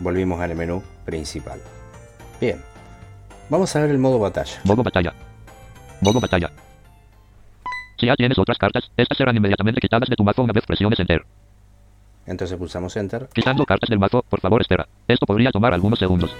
[0.00, 1.60] volvimos al menú principal.
[2.40, 2.62] Bien.
[3.50, 4.60] Vamos a ver el modo batalla.
[4.64, 5.12] Modo batalla.
[6.00, 6.50] Modo batalla.
[7.98, 11.00] Si ya tienes otras cartas, estas serán inmediatamente quitadas de tu mazo una vez presiones
[11.00, 11.24] Enter.
[12.26, 13.28] Entonces pulsamos Enter.
[13.34, 14.86] Quitando cartas del mazo, por favor espera.
[15.08, 16.30] Esto podría tomar algunos segundos.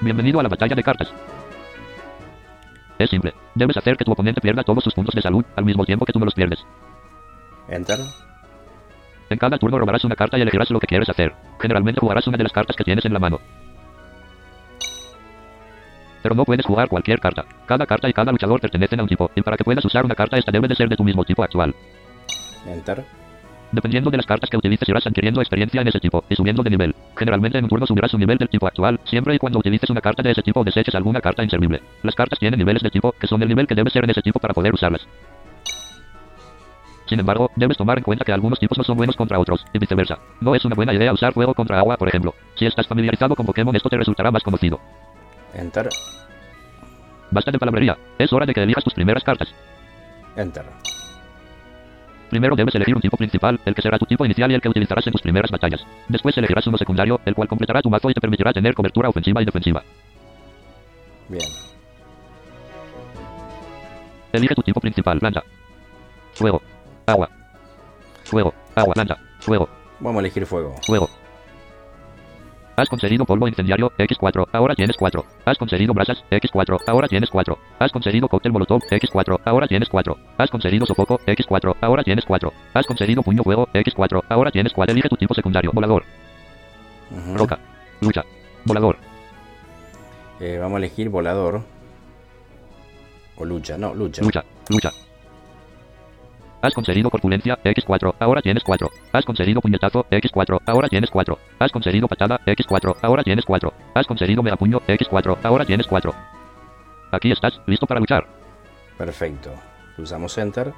[0.00, 1.12] Bienvenido a la batalla de cartas.
[2.98, 3.34] Es simple.
[3.54, 6.12] Debes hacer que tu oponente pierda todos sus puntos de salud al mismo tiempo que
[6.12, 6.64] tú no los pierdes.
[7.68, 7.98] Enter.
[9.30, 11.34] En cada turno robarás una carta y elegirás lo que quieres hacer.
[11.60, 13.40] Generalmente jugarás una de las cartas que tienes en la mano.
[16.22, 17.44] Pero no puedes jugar cualquier carta.
[17.66, 20.14] Cada carta y cada luchador pertenecen a un tipo, y para que puedas usar una
[20.14, 21.74] carta esta debe de ser de tu mismo tipo actual.
[22.66, 23.04] Enter.
[23.72, 26.70] Dependiendo de las cartas que utilices irás adquiriendo experiencia en ese tipo, y subiendo de
[26.70, 26.94] nivel.
[27.16, 30.00] Generalmente en un turno subirás un nivel del tipo actual, siempre y cuando utilices una
[30.00, 31.80] carta de ese tipo o deseches alguna carta inservible.
[32.02, 34.22] Las cartas tienen niveles de tipo, que son el nivel que debe ser en ese
[34.22, 35.06] tipo para poder usarlas.
[37.06, 39.78] Sin embargo, debes tomar en cuenta que algunos tipos no son buenos contra otros, y
[39.78, 40.18] viceversa.
[40.40, 42.34] No es una buena idea usar fuego contra agua, por ejemplo.
[42.54, 44.80] Si estás familiarizado con Pokémon esto te resultará más conocido.
[45.54, 45.88] Enter.
[47.30, 47.96] Basta de palabrería.
[48.18, 49.48] Es hora de que elijas tus primeras cartas.
[50.36, 50.64] Enter.
[52.30, 54.68] Primero debes elegir un tipo principal, el que será tu tipo inicial y el que
[54.68, 55.84] utilizarás en tus primeras batallas.
[56.08, 59.42] Después elegirás uno secundario, el cual completará tu mazo y te permitirá tener cobertura ofensiva
[59.42, 59.82] y defensiva.
[61.28, 61.42] Bien.
[64.32, 65.42] Elige tu tipo principal, planta.
[66.34, 66.62] Fuego.
[67.06, 67.28] Agua.
[68.24, 68.54] Fuego.
[68.76, 69.18] Agua, planta.
[69.40, 69.68] Fuego.
[69.98, 70.76] Vamos a elegir fuego.
[70.86, 71.10] Fuego.
[72.80, 75.22] Has conseguido polvo incendiario, X4, ahora tienes 4.
[75.44, 77.58] Has conseguido brasas, X4, ahora tienes 4.
[77.78, 80.16] Has conseguido cóctel molotov, X4, ahora tienes 4.
[80.38, 82.50] Has conseguido sofoco, X4, ahora tienes 4.
[82.72, 84.92] Has conseguido puño fuego, X4, ahora tienes 4.
[84.92, 86.04] Elige tu tipo secundario, volador,
[87.34, 87.58] roca,
[88.00, 88.24] lucha,
[88.64, 88.96] volador,
[90.40, 91.60] Eh, vamos a elegir volador.
[93.36, 93.76] O lucha.
[93.76, 94.22] No, lucha.
[94.22, 94.90] lucha, lucha.
[96.62, 98.90] Has conseguido corpulencia, X4, ahora tienes 4.
[99.12, 101.38] Has conseguido puñetazo, X4, ahora tienes 4.
[101.58, 103.72] Has conseguido patada, X4, ahora tienes 4.
[103.94, 106.14] Has conseguido megapuño, X4, ahora tienes 4.
[107.12, 108.26] Aquí estás, listo para luchar.
[108.98, 109.50] Perfecto.
[109.96, 110.72] Pulsamos Enter.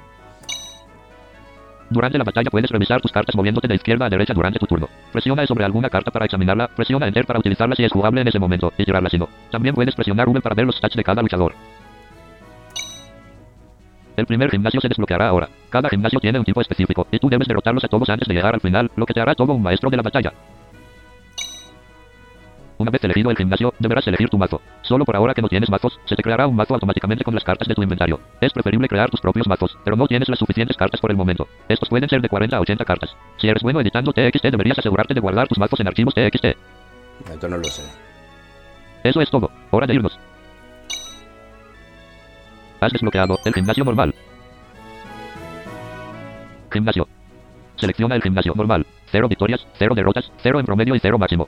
[1.89, 4.87] Durante la batalla puedes revisar tus cartas moviéndote de izquierda a derecha durante tu turno.
[5.11, 8.39] Presiona sobre alguna carta para examinarla, presiona Enter para utilizarla si es jugable en ese
[8.39, 9.27] momento, y tirarla si no.
[9.51, 11.53] También puedes presionar V para ver los stats de cada luchador.
[14.15, 15.49] El primer gimnasio se desbloqueará ahora.
[15.73, 18.53] Cada gimnasio tiene un tipo específico, y tú debes derrotarlos a todos antes de llegar
[18.53, 20.31] al final, lo que te hará todo un maestro de la batalla.
[22.77, 24.61] Una vez elegido el gimnasio, deberás elegir tu mazo.
[24.83, 27.43] Solo por ahora que no tienes mazos, se te creará un mazo automáticamente con las
[27.43, 28.19] cartas de tu inventario.
[28.39, 31.47] Es preferible crear tus propios mazos, pero no tienes las suficientes cartas por el momento.
[31.67, 33.15] Estos pueden ser de 40 a 80 cartas.
[33.37, 36.45] Si eres bueno editando TXT, deberías asegurarte de guardar tus mazos en archivos TXT.
[37.31, 37.81] Esto no lo sé.
[39.03, 39.49] Eso es todo.
[39.71, 40.19] Hora de irnos.
[42.79, 44.13] Has desbloqueado el gimnasio normal.
[46.73, 47.07] Gimnasio.
[47.75, 48.85] Selecciona el gimnasio normal.
[49.11, 51.47] 0 victorias, 0 derrotas, 0 en promedio y 0 máximo.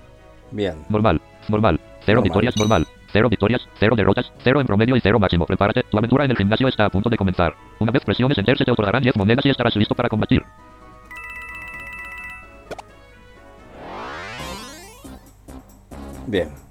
[0.52, 0.76] Bien.
[0.90, 1.80] Normal, normal.
[2.06, 2.24] 0 Normal.
[2.24, 2.88] victorias, normal.
[3.12, 5.46] 0 victorias, 0 derrotas, 0 en promedio y 0 máximo.
[5.46, 7.56] Prepárate, tu aventura en el gimnasio está a punto de comenzar.
[7.80, 10.44] Una vez presiones Enter se te otorgarán 10 monedas y estarás listo para combatir.
[16.28, 16.65] Bien.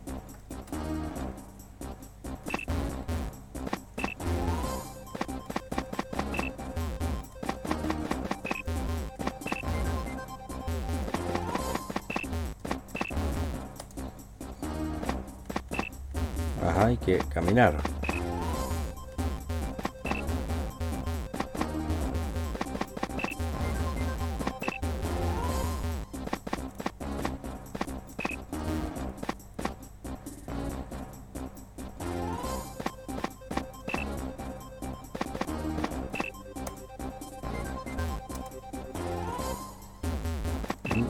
[16.85, 17.75] hay que caminar.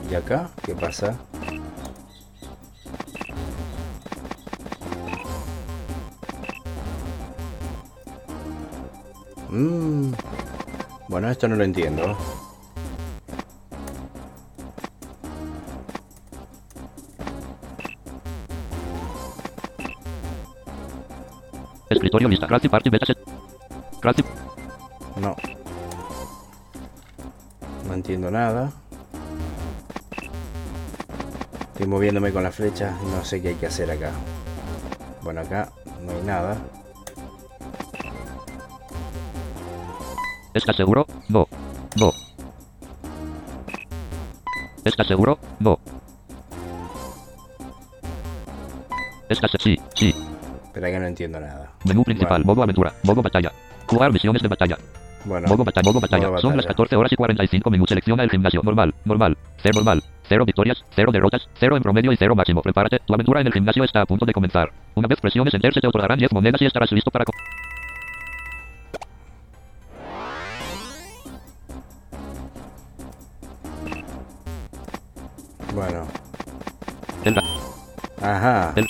[0.09, 1.17] ¿Y acá qué pasa?
[11.35, 12.17] Esto no lo entiendo.
[21.89, 22.47] Escritorio lista.
[22.47, 23.13] Crafty Party Beta.
[23.99, 24.23] Crafty.
[25.17, 25.35] No.
[27.85, 28.71] No entiendo nada.
[31.73, 34.11] Estoy moviéndome con la flecha no sé qué hay que hacer acá.
[35.21, 35.69] Bueno, acá
[36.01, 36.57] no hay nada.
[40.55, 41.04] ¿Estás seguro?
[44.95, 45.37] ¿Estás seguro?
[45.59, 45.77] No.
[49.27, 49.77] ¿Estás sí?
[49.93, 50.15] Sí.
[50.67, 51.73] Espera que no entiendo nada.
[51.83, 53.51] Menú principal, modo aventura, modo batalla.
[53.87, 54.77] Jugar misiones de batalla.
[55.25, 56.27] Bueno, Modo batalla, modo batalla.
[56.39, 56.67] Son las batalla.
[56.67, 57.89] 14 horas y 45 minutos.
[57.89, 58.61] Selecciona el gimnasio.
[58.63, 60.01] Normal, normal, cero normal.
[60.29, 62.61] Cero victorias, cero derrotas, cero en promedio y cero máximo.
[62.61, 64.71] Prepárate, tu aventura en el gimnasio está a punto de comenzar.
[64.95, 67.25] Una vez presiones enter se te otorgarán 10 monedas y estarás listo para...
[75.75, 76.07] bueno.
[77.23, 77.43] El, ga-
[78.21, 78.73] Ajá.
[78.75, 78.87] el,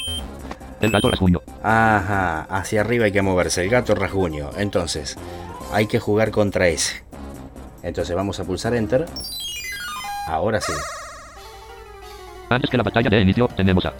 [0.81, 1.41] el gato rasguño.
[1.63, 2.41] Ajá.
[2.49, 3.63] Hacia arriba hay que moverse.
[3.63, 4.49] El gato rasguño.
[4.57, 5.17] Entonces,
[5.73, 7.03] hay que jugar contra ese.
[7.83, 9.05] Entonces vamos a pulsar Enter.
[10.27, 10.73] Ahora sí.
[12.49, 13.93] Antes que la batalla de inicio, tenemos a...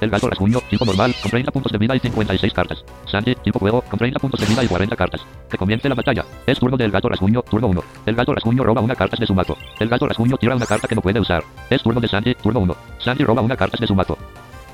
[0.00, 2.84] El gato rasguño, tipo normal, con 30 puntos de vida y 56 cartas.
[3.10, 5.20] Sandy, tipo juego, con 30 puntos de vida y 40 cartas.
[5.48, 6.24] Que comience la batalla.
[6.46, 7.84] Es turno del gato rasguño, turno 1.
[8.06, 9.56] El gato rasguño roba una carta de su mazo.
[9.78, 11.42] El gato rasguño tira una carta que no puede usar.
[11.70, 12.76] Es turno de Sandy, turno 1.
[12.98, 14.18] Sandy roba una carta de su mazo.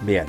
[0.01, 0.27] Bien.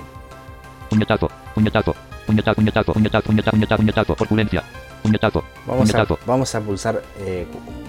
[0.89, 1.95] Puñetazo, puñetazo,
[2.27, 4.63] puñetazo, puñetazo, puñetazo, puñetazo, puñetazo, puñetazo, corpulencia.
[5.01, 6.19] Puñetazo, Vamos a, puñetazo.
[6.27, 7.01] vamos a pulsar.
[7.19, 7.47] eh,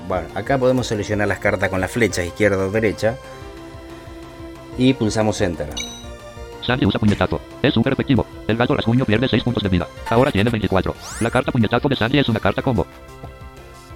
[0.08, 3.16] bueno, acá podemos seleccionar las cartas con la flecha izquierda o derecha.
[4.78, 5.68] Y pulsamos Enter.
[6.62, 7.40] Sandy usa puñetazo.
[7.62, 8.26] Es súper efectivo.
[8.48, 9.86] El gato rasguño pierde 6 puntos de vida.
[10.10, 10.94] Ahora tiene 24.
[11.20, 12.86] La carta puñetazo de Sandy es una carta combo.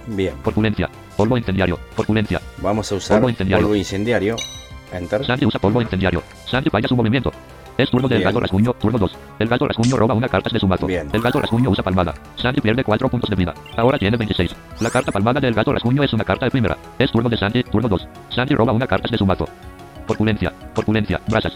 [0.07, 0.33] Bien.
[0.43, 0.89] Corpulencia.
[1.15, 1.79] Polvo incendiario.
[1.95, 2.41] Corpulencia.
[2.59, 3.65] Vamos a usar Polvo incendiario.
[3.65, 4.35] polvo incendiario.
[4.91, 5.25] Enter.
[5.25, 6.23] Sandy usa polvo incendiario.
[6.45, 7.31] Sandy falla su movimiento.
[7.77, 8.29] Es turno del Bien.
[8.29, 9.17] gato rasguño, turno 2.
[9.37, 10.87] El gato rasguño roba una carta de su mazo.
[10.87, 11.09] Bien.
[11.13, 12.13] El gato rasguño usa palmada.
[12.35, 13.53] Sandy pierde 4 puntos de vida.
[13.75, 14.55] Ahora tiene 26.
[14.79, 16.75] La carta palmada del gato rasguño es una carta efímera.
[16.97, 18.07] Es turno de Sandy, turno 2.
[18.29, 19.47] Sandy roba una carta de su mazo.
[20.07, 21.55] Corpulencia, corpulencia, brasas.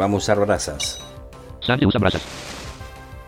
[0.00, 0.98] Vamos a usar brasas.
[1.60, 2.22] Sandy usa brasas.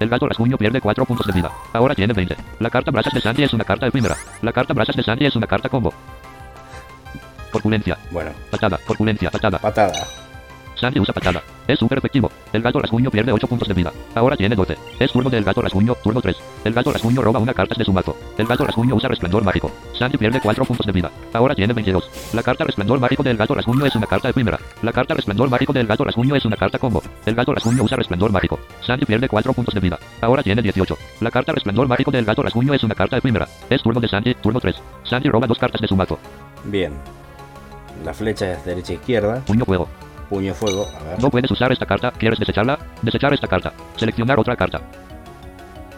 [0.01, 1.53] El gato rasguño pierde 4 puntos de vida.
[1.75, 2.35] Ahora tiene 20.
[2.61, 4.17] La carta brasas de Sandy es una carta efímera.
[4.41, 5.93] La carta brasas de Sandy es una carta combo.
[7.53, 9.59] Corpulencia, Bueno, patada, corpulencia, patada.
[9.59, 9.93] patada.
[10.83, 11.41] Sandy usa patada.
[11.69, 12.29] Es súper efectivo.
[12.53, 13.93] El gato rasguño pierde 8 puntos de vida.
[14.17, 14.77] Ahora tiene 12.
[14.99, 16.37] Es turno del gato rasguño, turno 3.
[16.65, 18.17] El gato rasguño roba una carta de su mazo.
[18.37, 19.71] El gato rasguño usa resplandor mágico.
[19.97, 21.09] Sandy pierde 4 puntos de vida.
[21.33, 22.11] Ahora tiene 22.
[22.33, 24.59] La carta resplandor mágico del gato rasguño es una carta efímera.
[24.83, 27.01] La carta resplandor mágico del gato rasguño es una carta combo.
[27.27, 28.59] El gato rasguño usa resplandor mágico.
[28.85, 30.01] Sandy pierde 4 puntos de vida.
[30.21, 30.99] Ahora tiene 18.
[31.21, 33.47] La carta resplandor mágico del gato rasguño es una carta efímera.
[33.71, 34.75] Es turno de Sandy, turno 3.
[35.05, 36.19] Sandy roba dos cartas de su mazo.
[36.65, 36.93] Bien.
[38.05, 39.45] La flecha es derecha e izquierda.
[39.47, 39.87] Puño fuego.
[40.33, 40.87] Puño fuego.
[40.99, 41.21] A ver.
[41.23, 42.11] No puedes usar esta carta.
[42.13, 42.79] ¿Quieres desecharla?
[43.03, 43.71] Desechar esta carta.
[43.97, 44.81] Seleccionar otra carta.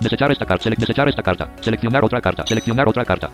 [0.01, 0.65] Desechar esta carta.
[0.69, 1.49] Selec- desechar esta carta.
[1.61, 2.45] Seleccionar otra carta.
[2.45, 3.31] Seleccionar otra carta.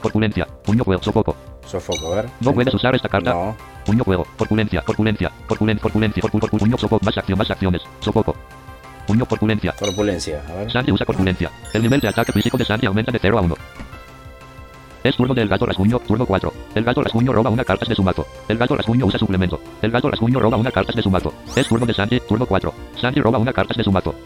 [0.00, 0.46] Corpulencia.
[0.64, 1.02] Puño fuego.
[1.02, 1.34] Sofoco.
[1.66, 2.30] Sofoco, a ver.
[2.40, 3.34] No puedes usar esta carta.
[3.34, 3.56] No.
[3.84, 4.24] Puño fuego.
[4.36, 4.82] Corpulencia.
[4.82, 5.32] Corpulencia.
[5.48, 5.82] Corpulencia.
[5.82, 6.22] Corpulencia.
[6.22, 7.04] Corpu- corpu- Puño sofoco.
[7.04, 7.36] Más acción.
[7.38, 7.82] Más acciones.
[7.98, 8.36] Sofoco.
[9.08, 9.72] Puño corpulencia.
[9.76, 10.42] Corpulencia.
[10.48, 10.70] A ver.
[10.70, 11.50] Sandy usa corpulencia.
[11.72, 13.56] El nivel de ataque físico de Sandy aumenta de 0 a 1.
[15.06, 16.52] Es turno del gato rasguño, turno 4.
[16.74, 18.26] El gato rasguño roba una carta de su mazo.
[18.48, 19.60] El gato rasguño usa suplemento.
[19.80, 21.32] El gato rasguño roba una carta de su mazo.
[21.54, 22.74] Es turno de Sandy, turno 4.
[23.00, 24.16] Sandy roba una carta de su mazo.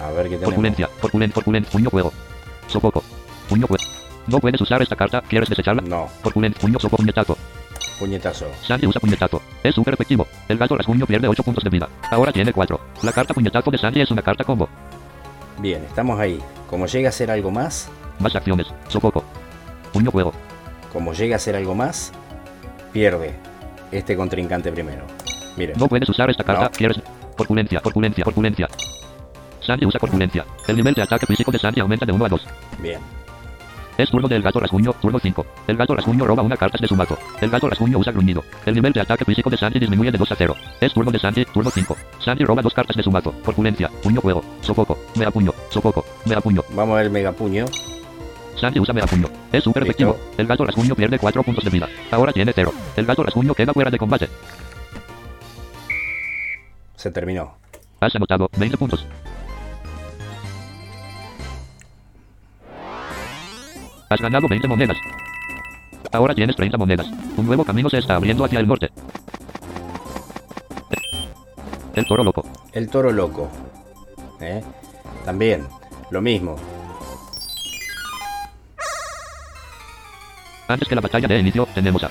[0.00, 0.46] A ver qué tenemos.
[0.46, 2.12] Corpulencia, corpulencia, corpulencia, puño fuego.
[2.66, 3.04] Sofoco.
[3.46, 3.84] Puño fuego.
[4.26, 5.82] No puedes usar esta carta, ¿quieres desecharla?
[5.82, 6.08] No.
[6.22, 7.36] Corpulencia, puño sofoco, puñetazo.
[7.98, 8.46] Puñetazo.
[8.62, 9.42] Sandy usa puñetazo.
[9.62, 10.26] Es súper efectivo.
[10.48, 11.90] El gato rasguño pierde 8 puntos de vida.
[12.10, 12.80] Ahora tiene 4.
[13.02, 14.66] La carta puñetazo de Sandy es una carta combo.
[15.58, 16.40] Bien, estamos ahí.
[16.70, 18.68] Como llega a ser algo más, Más acciones.
[18.88, 19.22] Sofoco.
[19.92, 20.32] Puño fuego.
[20.92, 22.12] como llega a ser algo más,
[22.92, 23.34] pierde
[23.90, 25.04] este contrincante primero.
[25.56, 25.78] Miren.
[25.78, 26.70] No puedes usar esta carta, No.
[26.70, 27.00] ¿quieres?
[27.36, 28.68] Corpulencia, corpulencia, corpulencia.
[29.60, 30.44] Sandy usa corpulencia.
[30.66, 32.46] El nivel de ataque físico de Sandy aumenta de 1 a 2.
[32.80, 33.00] Bien.
[33.98, 35.46] Es turno del gato rasguño, turno 5.
[35.68, 37.18] El gato rasguño roba una carta de su mazo.
[37.40, 38.42] El gato rasguño usa gruñido.
[38.66, 40.56] El nivel de ataque físico de Sandy disminuye de 2 a 0.
[40.80, 41.96] Es turno de Sandy, turno 5.
[42.18, 43.32] Sandy roba dos cartas de su mazo.
[43.44, 46.62] Corpulencia, puño fuego, sofoco, mea puño, sofoco, mea puño.
[46.70, 47.66] Vamos a ver el megapuño.
[48.62, 48.94] Sandy usa.
[49.52, 50.16] Es súper efectivo.
[50.38, 51.88] El gato rasguño pierde 4 puntos de vida.
[52.12, 52.72] Ahora tiene 0.
[52.96, 54.28] El gato rasguño queda fuera de combate.
[56.94, 57.56] Se terminó.
[57.98, 59.04] Has anotado 20 puntos.
[64.08, 64.96] Has ganado 20 monedas.
[66.12, 67.10] Ahora tienes 30 monedas.
[67.36, 68.90] Un nuevo camino se está abriendo hacia el norte.
[71.96, 72.44] El toro loco.
[72.72, 73.50] El toro loco.
[74.40, 74.62] ¿eh?
[75.24, 75.66] También,
[76.10, 76.56] lo mismo.
[80.68, 82.10] Antes que la batalla de inicio, tenemos a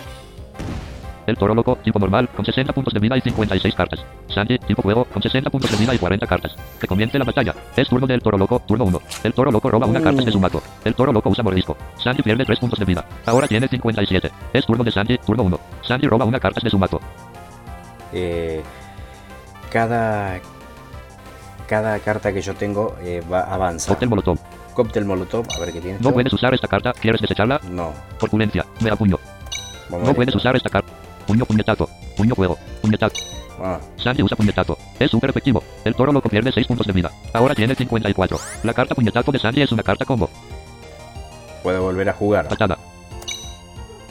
[1.28, 4.04] el toro loco, tipo normal, con 60 puntos de vida y 56 cartas.
[4.28, 6.56] Sandy, tipo juego, con 60 puntos de vida y 40 cartas.
[6.80, 7.54] Que comience la batalla.
[7.76, 9.02] Es turno del toro loco, turno 1.
[9.24, 10.62] El toro loco roba una carta de su mazo.
[10.84, 11.78] El toro loco usa mordisco.
[11.98, 13.06] Sandy pierde 3 puntos de vida.
[13.26, 14.32] Ahora tiene 57.
[14.54, 15.60] Es turno de Sandy, turno 1.
[15.84, 17.00] Sandy roba una carta de su mazo.
[18.14, 18.62] Eh,
[19.70, 20.40] cada,
[21.68, 23.90] cada carta que yo tengo eh, va, avanza.
[23.90, 24.40] Cóctel molotov.
[24.74, 25.94] Cóctel molotov, a ver qué tiene.
[25.94, 26.14] No esto.
[26.14, 26.94] puedes usar esta carta.
[26.94, 27.60] ¿Quieres desecharla?
[27.70, 27.94] No.
[28.20, 28.66] Corpulencia.
[28.80, 29.20] Me apuño.
[29.90, 30.92] Vamos No puedes usar esta carta.
[31.28, 31.90] Puño puñetazo.
[32.18, 32.58] Puño juego.
[32.82, 33.16] Puñetazo.
[33.64, 34.78] Ah, Sandy usa puñetazo.
[35.00, 35.64] Es súper efectivo.
[35.86, 37.12] El toro loco pierde 6 puntos de vida.
[37.34, 38.40] Ahora tiene 54.
[38.64, 40.30] La carta puñetazo de Sandy es una carta combo.
[41.62, 42.48] puedo volver a jugar.
[42.48, 42.78] Patada.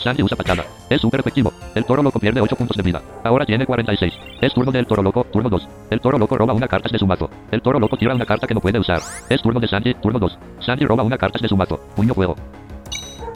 [0.02, 0.64] Sandy usa patada.
[0.88, 1.52] Es súper efectivo.
[1.74, 3.02] El toro loco pierde 8 puntos de vida.
[3.22, 4.12] Ahora tiene 46.
[4.40, 5.68] Es turno del toro loco, turno 2.
[5.90, 7.30] El toro loco roba una carta de su mazo.
[7.50, 9.00] El toro loco tira una carta que no puede usar.
[9.28, 10.38] Es turno de Sandy, turno 2.
[10.60, 11.78] Sandy roba una carta de su mazo.
[11.94, 12.34] Puño juego.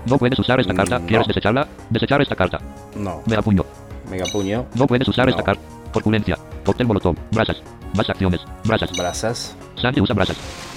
[0.07, 0.99] No puedes usar esta carta.
[0.99, 1.67] Mm, ¿Quieres desecharla?
[1.91, 2.59] Desechar esta carta.
[2.97, 3.23] No.
[3.27, 3.65] Me apuño.
[4.11, 4.67] Mega puño.
[4.75, 5.62] No puedes usar esta carta.
[5.93, 6.37] Corpulencia.
[6.65, 7.17] Cóctel molotov.
[7.31, 7.62] Brasas.
[7.97, 8.41] Más acciones.
[8.65, 8.91] Brasas.
[8.97, 9.57] Brazas.
[9.81, 10.74] Sandy usa brasas.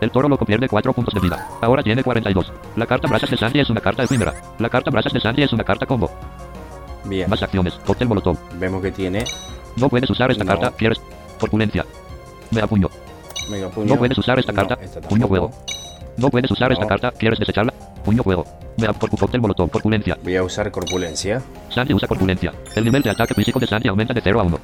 [0.00, 1.48] El toro loco pierde 4 puntos de vida.
[1.62, 2.52] Ahora tiene 42.
[2.76, 4.34] La carta brasas de Sandy es una carta efímera.
[4.58, 6.10] La carta brasas de Sandy es una carta combo.
[7.04, 7.30] Bien.
[7.30, 7.74] Más acciones.
[7.86, 8.36] Cóctel molotov.
[8.58, 9.24] Vemos que tiene
[9.76, 10.50] No puedes usar esta No.
[10.50, 10.70] carta.
[10.76, 11.00] ¿Quieres?
[11.38, 11.84] Corpulencia.
[12.50, 12.88] Me apuño.
[13.50, 13.86] mega puño.
[13.94, 14.82] No puedes usar esta No, carta.
[14.84, 15.50] esta Puño juego.
[16.16, 17.12] No puedes usar esta carta.
[17.12, 17.72] ¿Quieres desecharla?
[18.04, 18.44] Puño juego.
[18.78, 19.70] Me ap- corpu- cóctel molotov.
[19.70, 20.16] Corpulencia.
[20.22, 21.42] Voy a usar corpulencia.
[21.68, 22.52] Sandy usa corpulencia.
[22.74, 24.58] El nivel de ataque físico de Sandy aumenta de 0 a 1.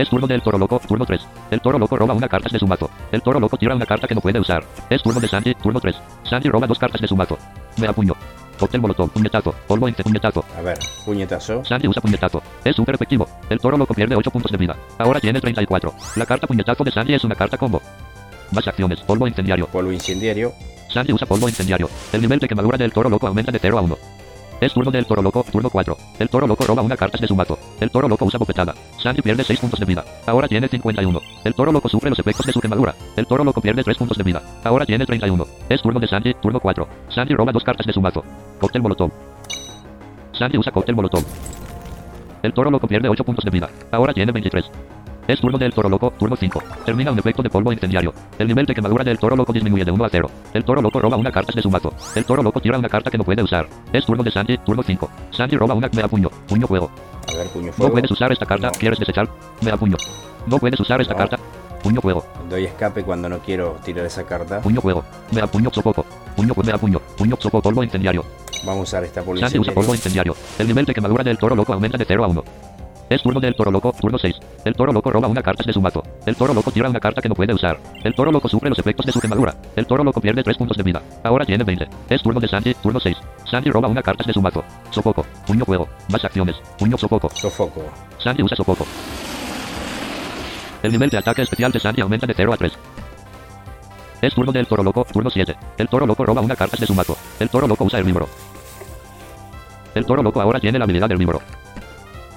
[0.00, 1.20] Es turno del toro loco, turno 3.
[1.50, 2.88] El toro loco roba una carta de su mazo.
[3.12, 4.64] El toro loco tira una carta que no puede usar.
[4.88, 5.94] Es turno de Sandy, turno 3.
[6.22, 7.36] Sandy roba dos cartas de su mazo.
[7.76, 8.14] Me apuño.
[8.58, 9.54] Cóctel molotov, puñetazo.
[9.68, 10.42] Polvo en puñetazo.
[10.56, 11.62] A ver, puñetazo.
[11.66, 12.42] Sandy usa puñetazo.
[12.64, 13.28] Es súper efectivo.
[13.50, 14.74] El toro loco pierde 8 puntos de vida.
[14.96, 15.92] Ahora tiene 34.
[16.16, 17.82] La carta puñetazo de Sandy es una carta combo.
[18.52, 19.00] Más acciones.
[19.00, 19.66] Polvo incendiario.
[19.66, 20.54] Polvo incendiario.
[20.88, 21.90] Sandy usa polvo incendiario.
[22.14, 23.98] El nivel de quemadura del toro loco aumenta de 0 a 1.
[24.60, 25.96] Es turno del toro loco, turno 4.
[26.18, 27.58] El toro loco roba una carta de su mazo.
[27.80, 28.74] El toro loco usa bofetada.
[29.02, 30.04] Sandy pierde 6 puntos de vida.
[30.26, 31.20] Ahora tiene 51.
[31.44, 32.94] El toro loco sufre los efectos de su quemadura.
[33.16, 34.42] El toro loco pierde 3 puntos de vida.
[34.62, 35.46] Ahora tiene 31.
[35.70, 36.86] Es turno de Sandy, turno 4.
[37.08, 38.22] Sandy roba dos cartas de su mazo.
[38.60, 39.10] Cóctel molotov.
[40.32, 41.24] Sandy usa cóctel molotov.
[42.42, 43.70] El toro loco pierde 8 puntos de vida.
[43.90, 44.70] Ahora tiene 23.
[45.26, 46.62] Es turno del toro loco, turno 5.
[46.84, 48.12] Termina un efecto de polvo incendiario.
[48.38, 50.30] El nivel de quemadura del toro loco disminuye de 1 a 0.
[50.54, 51.92] El toro loco roba una carta de su mazo.
[52.16, 53.68] El toro loco tira una carta que no puede usar.
[53.92, 55.10] Es turno de Sandy, turno 5.
[55.30, 56.28] Sandy roba una me puño.
[56.48, 56.90] Puño juego.
[57.32, 57.92] A ver, puño No fuego.
[57.92, 58.66] puedes usar esta carta.
[58.68, 58.72] No.
[58.72, 59.28] ¿Quieres desechar?
[59.60, 59.96] Me puño.
[60.46, 61.18] No puedes usar esta No.
[61.18, 61.38] carta.
[61.82, 62.24] Puño juego.
[62.48, 64.60] Doy escape cuando no quiero tirar esa carta.
[64.60, 65.04] Puño juego.
[65.30, 66.04] Me puño sopoco.
[66.36, 67.00] Puño me puño.
[67.16, 68.24] Puño sopo polvo incendiario.
[68.64, 70.34] Vamos a usar esta polvo Sandy usa polvo incendiario.
[70.58, 72.44] El nivel de quemadura del toro loco aumenta de 0 a 1.
[73.10, 74.36] Es turno del toro loco, turno 6.
[74.64, 76.00] El toro loco roba una carta de su mazo.
[76.24, 77.76] El toro loco tira una carta que no puede usar.
[78.04, 79.52] El toro loco sufre los efectos de su quemadura.
[79.74, 81.02] El toro loco pierde 3 puntos de vida.
[81.24, 81.88] Ahora tiene 20.
[82.08, 83.16] Es turno de Sandy, turno 6.
[83.50, 84.62] Sandy roba una carta de su mazo.
[84.90, 85.26] Sopoco.
[85.44, 85.88] Puño juego.
[86.08, 86.54] Más acciones.
[86.78, 87.28] Puño sopoco.
[87.34, 87.82] Sofoco.
[88.18, 88.86] Sandy usa sopoco.
[90.84, 92.72] El nivel de ataque especial de Sandy aumenta de 0 a 3.
[94.22, 95.56] Es turno del toro loco, turno 7.
[95.78, 97.16] El toro loco roba una carta de su mazo.
[97.40, 98.28] El toro loco usa herbívoro.
[99.96, 101.40] El toro loco ahora tiene la habilidad de herbívoro.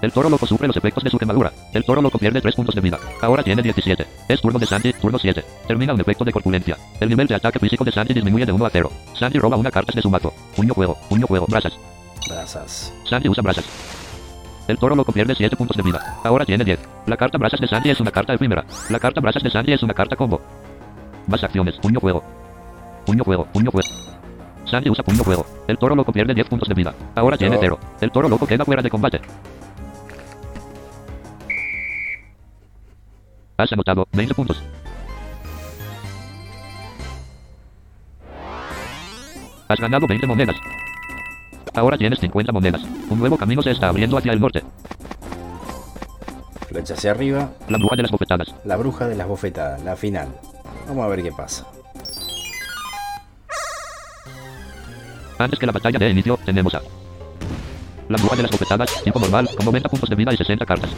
[0.04, 1.54] El toro loco sufre los efectos de su quemadura.
[1.72, 3.00] El toro loco pierde 3 puntos de vida.
[3.22, 4.06] Ahora tiene 17.
[4.28, 5.46] Es turno de Sandy, turno 7.
[5.66, 6.78] Termina un efecto de corpulencia.
[7.00, 8.92] El nivel de ataque físico de Sandy disminuye de 1 a 0.
[9.18, 10.34] Sandy roba una carta de su mazo.
[10.58, 11.80] Puño juego, puño juego, brasas.
[12.28, 12.94] Brazas.
[13.10, 13.64] Sandy usa brasas.
[14.68, 16.20] El toro loco pierde 7 puntos de vida.
[16.26, 16.80] Ahora tiene 10.
[17.06, 18.66] La carta brasas de Sandy es una carta efímera.
[18.90, 20.42] La carta brasas de Sandy es una carta combo.
[21.28, 21.78] Más acciones.
[21.78, 22.22] Puño juego.
[23.06, 23.46] Puño juego.
[23.54, 23.88] Puño juego.
[24.66, 25.46] Sandy usa puño juego.
[25.66, 26.94] El toro loco pierde 10 puntos de vida.
[27.16, 27.62] Ahora tiene No.
[27.62, 27.80] 0.
[28.02, 29.22] El toro loco queda fuera de combate.
[33.58, 34.64] Has anotado 20 puntos.
[39.68, 40.56] Has ganado 20 monedas.
[41.76, 42.84] Ahora tienes 50 monedas.
[43.10, 44.64] Un nuevo camino se está abriendo hacia el norte.
[46.68, 47.52] Flecha hacia arriba.
[47.68, 48.56] La bruja de las bofetadas.
[48.66, 49.84] La bruja de las bofetadas.
[49.84, 50.30] La final.
[50.88, 51.68] Vamos a ver qué pasa.
[55.38, 56.82] Antes que la batalla de inicio, tenemos a
[58.10, 60.90] la bruja de las bofetadas, tipo normal, con 90 puntos de vida y 60 cartas.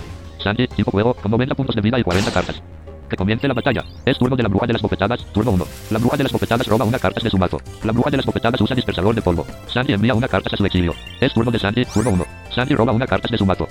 [0.43, 2.61] Sandy, tipo juego, con 90 puntos de vida y 40 cartas.
[3.09, 3.83] Que comience la batalla.
[4.05, 5.67] Es turno de la bruja de las bofetadas, turno 1.
[5.91, 7.61] La bruja de las bofetadas roba una carta de su mazo.
[7.83, 9.45] La bruja de las bofetadas usa dispersador de polvo.
[9.67, 10.93] Sandy envía una carta a su exilio.
[11.21, 12.25] Es turno de Sandy, turno 1.
[12.53, 13.67] Sandy roba una carta de su mazo.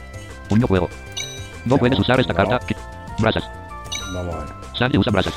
[0.48, 0.88] Puño juego.
[1.64, 2.60] No puedes usar esta carta.
[3.18, 3.50] Brasas.
[4.78, 5.34] Sandy usa brasas.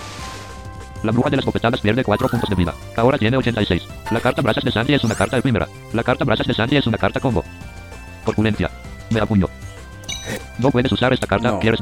[1.04, 2.74] La bruja de las bofetadas pierde 4 puntos de vida.
[2.96, 3.84] Ahora tiene 86.
[4.12, 5.68] La carta Brazas de Sandy es una carta efímera.
[5.94, 7.44] La carta Brazas de Sandy es una carta combo.
[8.28, 8.70] Corpulencia.
[9.10, 9.48] Me apuño.
[10.60, 11.52] No puedes usar esta carta.
[11.52, 11.60] No.
[11.62, 11.80] Quieres.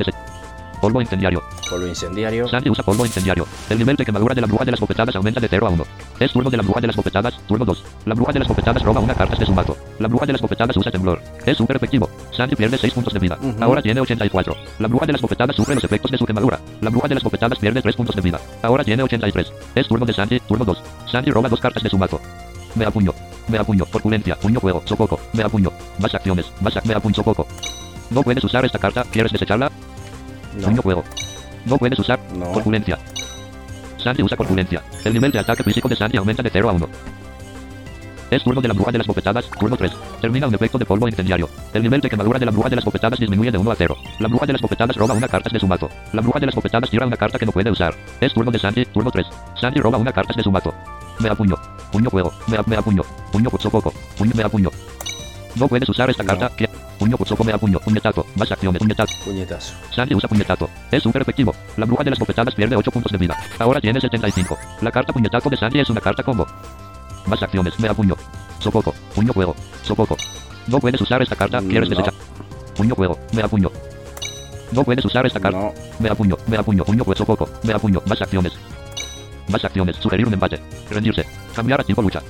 [0.80, 1.42] Polvo incendiario.
[1.68, 2.48] Polvo incendiario.
[2.48, 3.48] Sandy usa polvo incendiario.
[3.68, 5.84] El nivel de quemadura de la bruja de las bofetadas aumenta de 0 a 1.
[6.20, 7.84] Es turno de la bruja de las bofetadas, turno 2.
[8.06, 9.76] La bruja de las bofetadas roba una carta de su mazo.
[9.98, 11.20] La bruja de las bofetadas usa temblor.
[11.48, 12.08] Es súper efectivo.
[12.32, 13.40] Sandy pierde 6 puntos de vida.
[13.42, 13.64] Ujú.
[13.64, 14.56] Ahora tiene 84.
[14.78, 16.60] La bruja de las bofetadas sufre los efectos de su quemadura.
[16.82, 18.40] La bruja de las bofetadas pierde 3 puntos de vida.
[18.62, 19.52] Ahora tiene 83.
[19.74, 20.84] Es turno de Sandy, turno 2.
[21.12, 22.22] Sandy roba dos cartas de su mazo.
[22.76, 23.14] Me apuño.
[23.48, 23.86] Me apuño.
[23.86, 24.36] Corpulencia.
[24.36, 24.82] Puño juego.
[24.86, 25.20] Sococo.
[25.34, 25.72] Me apuño.
[26.00, 26.52] Más acciones.
[26.62, 27.16] Más ac- me apuño.
[27.16, 27.48] Sococo.
[28.10, 29.04] No puedes usar esta carta.
[29.12, 29.72] ¿Quieres desecharla?
[30.54, 30.82] Puño No.
[30.82, 31.04] juego.
[31.66, 32.20] No puedes usar.
[32.36, 32.52] No.
[32.52, 32.98] Corpulencia.
[33.98, 34.84] Sandy usa corpulencia.
[35.04, 36.88] El nivel de ataque físico de Sandy aumenta de 0 a 1.
[38.32, 39.92] Es turno de la bruja de las bofetadas, turno 3.
[40.20, 41.50] Termina un efecto de polvo incendiario.
[41.74, 43.96] El nivel de quemadura de la bruja de las bofetadas disminuye de 1 a 0.
[44.20, 45.90] La bruja de las bofetadas roba una carta de su mazo.
[46.12, 47.94] La bruja de las bofetadas tira una carta que no puede usar.
[48.20, 49.26] Es turno de Sandy, turno 3.
[49.62, 50.74] Sandy roba una carta de su mazo.
[51.20, 51.56] Me apuño.
[51.92, 52.34] Puño juego.
[52.48, 53.04] Me, me apuño.
[53.32, 53.94] Puño poco.
[54.18, 54.70] Puño me apuño.
[55.56, 56.28] No puedes usar esta No.
[56.38, 56.56] carta.
[56.56, 56.68] que
[57.00, 57.80] Puño poco me apuño.
[57.80, 58.26] Puñetazo.
[58.36, 58.80] Más acciones.
[58.80, 59.14] Puñetazo.
[59.24, 59.74] Puñetazo.
[59.92, 60.70] Sandy usa puñetazo.
[60.92, 61.54] Es súper efectivo.
[61.78, 63.36] La bruja de las bofetadas pierde 8 puntos de vida.
[63.60, 64.58] Ahora tiene 75.
[64.82, 66.48] La carta puñetazo de Sandy es una carta combo.
[67.26, 67.80] Más acciones.
[67.80, 68.16] Me apuño.
[68.60, 68.94] Sococo.
[69.14, 69.56] Puño juego.
[69.84, 70.18] Sococo.
[70.68, 71.60] No puedes usar esta carta.
[71.60, 71.96] ¿Quieres No.
[71.96, 72.14] desechar?
[72.76, 73.18] Puño juego.
[73.34, 73.72] Me apuño.
[74.72, 75.58] No puedes usar esta carta.
[75.60, 75.74] No.
[76.00, 76.38] Me apuño.
[76.48, 76.84] Me apuño.
[76.84, 77.18] Puño juego.
[77.18, 77.50] Sococo.
[77.64, 78.02] Me apuño.
[78.08, 78.54] Más acciones.
[79.48, 79.96] Más acciones.
[79.98, 80.60] Sugerir un empate.
[80.90, 81.26] Rendirse.
[81.56, 82.22] Cambiar a tipo lucha.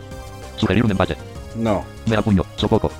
[0.58, 1.16] Sugerir un empate.
[1.56, 1.84] No.
[2.06, 2.92] Me apuño, sofoco.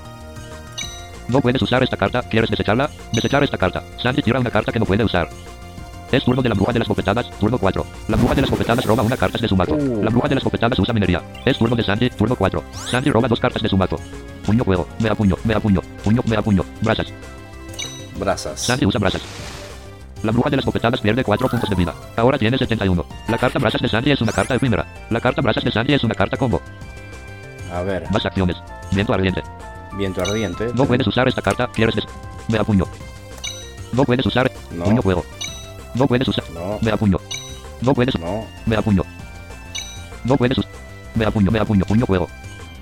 [1.28, 2.90] No puedes usar esta carta, ¿quieres desecharla?
[3.12, 3.84] Desechar esta carta.
[4.02, 5.28] Sandy tira una carta que no puede usar.
[6.16, 7.86] Es turno de la bruja de las bofetadas, turno 4.
[8.08, 9.76] La bruja de las bofetadas roba una carta de su mazo.
[9.76, 10.02] Uh.
[10.02, 11.22] La bruja de las bofetadas usa minería.
[11.44, 12.64] Es turno de Sandy, turno 4.
[12.90, 14.00] Sandy roba dos cartas de su mazo.
[14.46, 17.08] Puño juego, me apuño, me apuño, puño, me apuño, brasas.
[18.18, 18.62] Brasas.
[18.62, 19.22] Sandy usa brasas.
[20.24, 21.94] La bruja de las bofetadas pierde 4 puntos de vida.
[22.16, 23.06] Ahora tiene 71.
[23.28, 24.88] La carta brasas de Sandy es una carta efímera.
[25.10, 26.62] La carta brasas de Sandy es una carta combo.
[27.74, 28.10] A ver.
[28.10, 28.56] Más acciones.
[28.94, 29.44] Viento ardiente.
[29.98, 30.72] Viento ardiente.
[30.76, 32.06] No puedes usar esta carta, quieres des...
[32.48, 32.86] Me apuño.
[33.92, 34.50] No puedes usar...
[34.72, 34.86] No.
[34.86, 35.26] Puño juego.
[35.96, 36.44] No puedes usar...
[36.52, 36.78] No.
[36.82, 37.18] Me apuño.
[37.82, 38.20] No puedes...
[38.20, 38.46] No.
[38.66, 39.04] Me apuño.
[40.24, 40.72] No puedes usar...
[41.16, 42.28] Me apuño, me apuño, puño juego.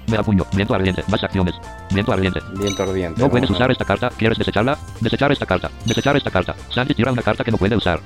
[0.08, 1.56] Me apuño, viento ardiente, más acciones.
[1.92, 2.40] Viento ardiente.
[2.58, 3.22] Viento ardiente.
[3.22, 4.78] No puedes usar esta carta, ¿quieres desecharla?
[5.00, 5.72] Desechar esta carta.
[5.86, 6.56] Desechar esta carta.
[6.70, 8.02] Sandy tira una carta que no puede usar.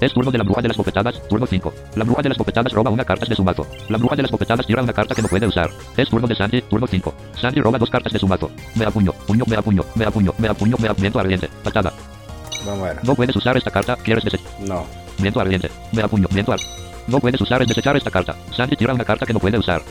[0.00, 1.74] Es turno de la bruja de las bofetadas, turno 5.
[1.96, 3.66] La bruja de las bofetadas roba una carta de su mazo.
[3.90, 5.68] La bruja de las bofetadas tira una carta que no puede usar.
[5.94, 7.14] Es turno de Sandy, turno 5.
[7.38, 8.50] Sandy roba dos cartas de su mazo.
[8.76, 11.92] Me apuño, puño, me apuño, me apuño, me apuño, me apuño, viento ardiente, patada.
[12.66, 13.04] Vamos a ver.
[13.04, 14.50] No puedes usar esta carta, quieres desechar.
[14.60, 14.84] No.
[15.18, 15.70] Viento ardiente.
[15.92, 16.28] Me apuño.
[16.30, 16.60] Viento ar...
[17.06, 18.36] No puedes usar es desechar esta carta.
[18.54, 19.82] Sandy tira una carta que no puede usar.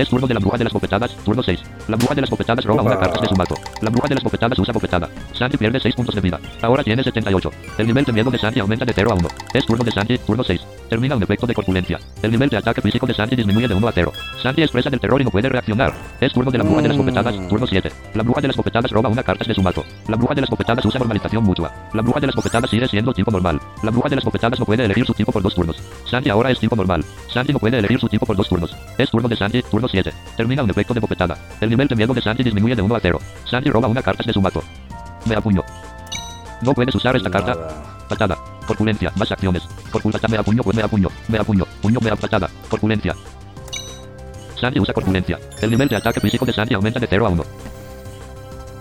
[0.00, 1.60] Es turno de la bruja de las bofetadas, turno 6.
[1.88, 3.54] La bruja de las bofetadas roba una carta de su mazo.
[3.82, 5.10] La bruja de las bofetadas usa bofetada.
[5.34, 6.40] Sandy pierde 6 puntos de vida.
[6.62, 7.50] Ahora tiene 78.
[7.76, 9.28] El nivel de miedo de Sandy aumenta de 0 a 1.
[9.52, 10.58] Es turno de Sandy, turno 6.
[10.88, 12.00] Termina un efecto de corpulencia.
[12.22, 14.10] El nivel de ataque físico de Sandy disminuye de 1 a 0.
[14.42, 15.92] Sandy es presa del terror y no puede reaccionar.
[16.18, 17.92] Es turno de la bruja de las bofetadas, turno 7.
[18.14, 19.84] La bruja de las bofetadas roba una carta de su mazo.
[20.08, 21.70] La bruja de las bofetadas usa normalización mutua.
[21.92, 23.60] La bruja de las bofetadas sigue siendo tipo normal.
[23.82, 25.76] La bruja de las bofetadas no puede elegir su tipo por dos turnos.
[26.06, 27.04] Sandy ahora es tipo normal.
[27.28, 28.74] Sandy no puede elegir su tipo por dos turnos.
[28.96, 30.12] Es turno de Sandy, turno 7.
[30.36, 31.36] Termina un efecto de bofetada.
[31.60, 33.20] El nivel de miedo de Sandy disminuye de 1 a 0.
[33.44, 34.62] Sandy roba una carta de su mazo.
[35.26, 35.62] Me apuño.
[36.62, 37.54] No puedes usar esta carta.
[38.08, 38.36] Patada.
[38.66, 39.12] Corpulencia.
[39.16, 39.62] Más acciones.
[39.90, 40.28] Corpulencia.
[40.28, 40.62] Me apuño.
[40.62, 41.08] Pues me apuño.
[41.28, 41.64] Me apuño.
[41.80, 42.00] Puño.
[42.00, 42.48] Me patada.
[42.68, 43.14] Corpulencia.
[44.60, 45.38] Sandy usa corpulencia.
[45.60, 47.44] El nivel de ataque físico de Sandy aumenta de 0 a 1.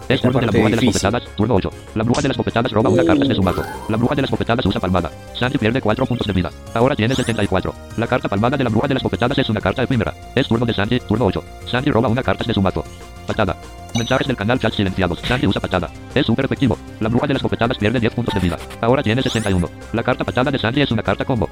[0.09, 1.69] Es Esta turno de la parte bruja de las bofetadas, turno 8.
[1.93, 3.63] La bruja de las bofetadas roba una carta de su mazo.
[3.89, 5.11] La bruja de las bofetadas usa palmada.
[5.35, 6.49] Sandy pierde 4 puntos de vida.
[6.73, 7.75] Ahora tiene 74.
[7.95, 10.11] La carta palmada de la bruja de las bofetadas es una carta efímera.
[10.33, 11.43] Es turno de Sandy, turno 8.
[11.67, 12.83] Sandy roba una carta de su mazo.
[13.27, 13.55] Patada.
[13.93, 15.19] Mensajes del canal chat silenciados.
[15.19, 15.91] Sandy usa patada.
[16.15, 16.75] Es súper efectivo.
[17.01, 18.57] La bruja de las bofetadas pierde 10 puntos de vida.
[18.81, 19.69] Ahora tiene 61.
[19.93, 21.47] La carta patada de Sandy es una carta combo.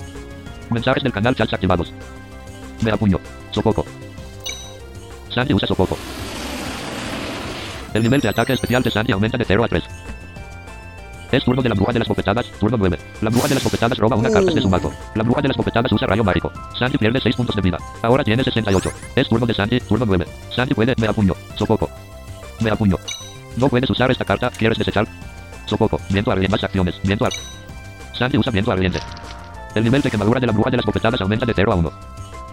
[0.71, 1.93] Mensajes del canal chat activados.
[2.81, 3.19] Me apuño.
[3.51, 3.85] Sofoco.
[5.29, 5.95] Sandy usa sofoco.
[7.93, 9.83] El nivel de ataque especial de Sandy aumenta de 0 a 3.
[11.31, 12.97] Es turno de la bruja de las bofetadas, turno 9.
[13.21, 14.93] La bruja de las bofetadas roba una carta de su mazo.
[15.13, 16.51] La bruja de las bofetadas usa rayo mágico.
[16.77, 17.77] Sandy pierde 6 puntos de vida.
[18.01, 18.91] Ahora tiene 68.
[19.15, 20.25] Es turno de Sandy, turno 9.
[20.55, 21.33] Sandy puede, me apuño.
[21.55, 21.89] Sofoco.
[22.61, 22.97] Me apuño.
[23.57, 25.05] No puedes usar esta carta, ¿quieres desechar?
[25.65, 25.99] Sofoco.
[26.09, 26.51] Viento ardiente.
[26.51, 26.95] Más acciones.
[27.03, 27.33] Viento ar...
[28.13, 28.99] Sandy usa viento ardiente.
[29.75, 31.91] El nivel de quemadura de la bruja de las bofetadas aumenta de 0 a 1.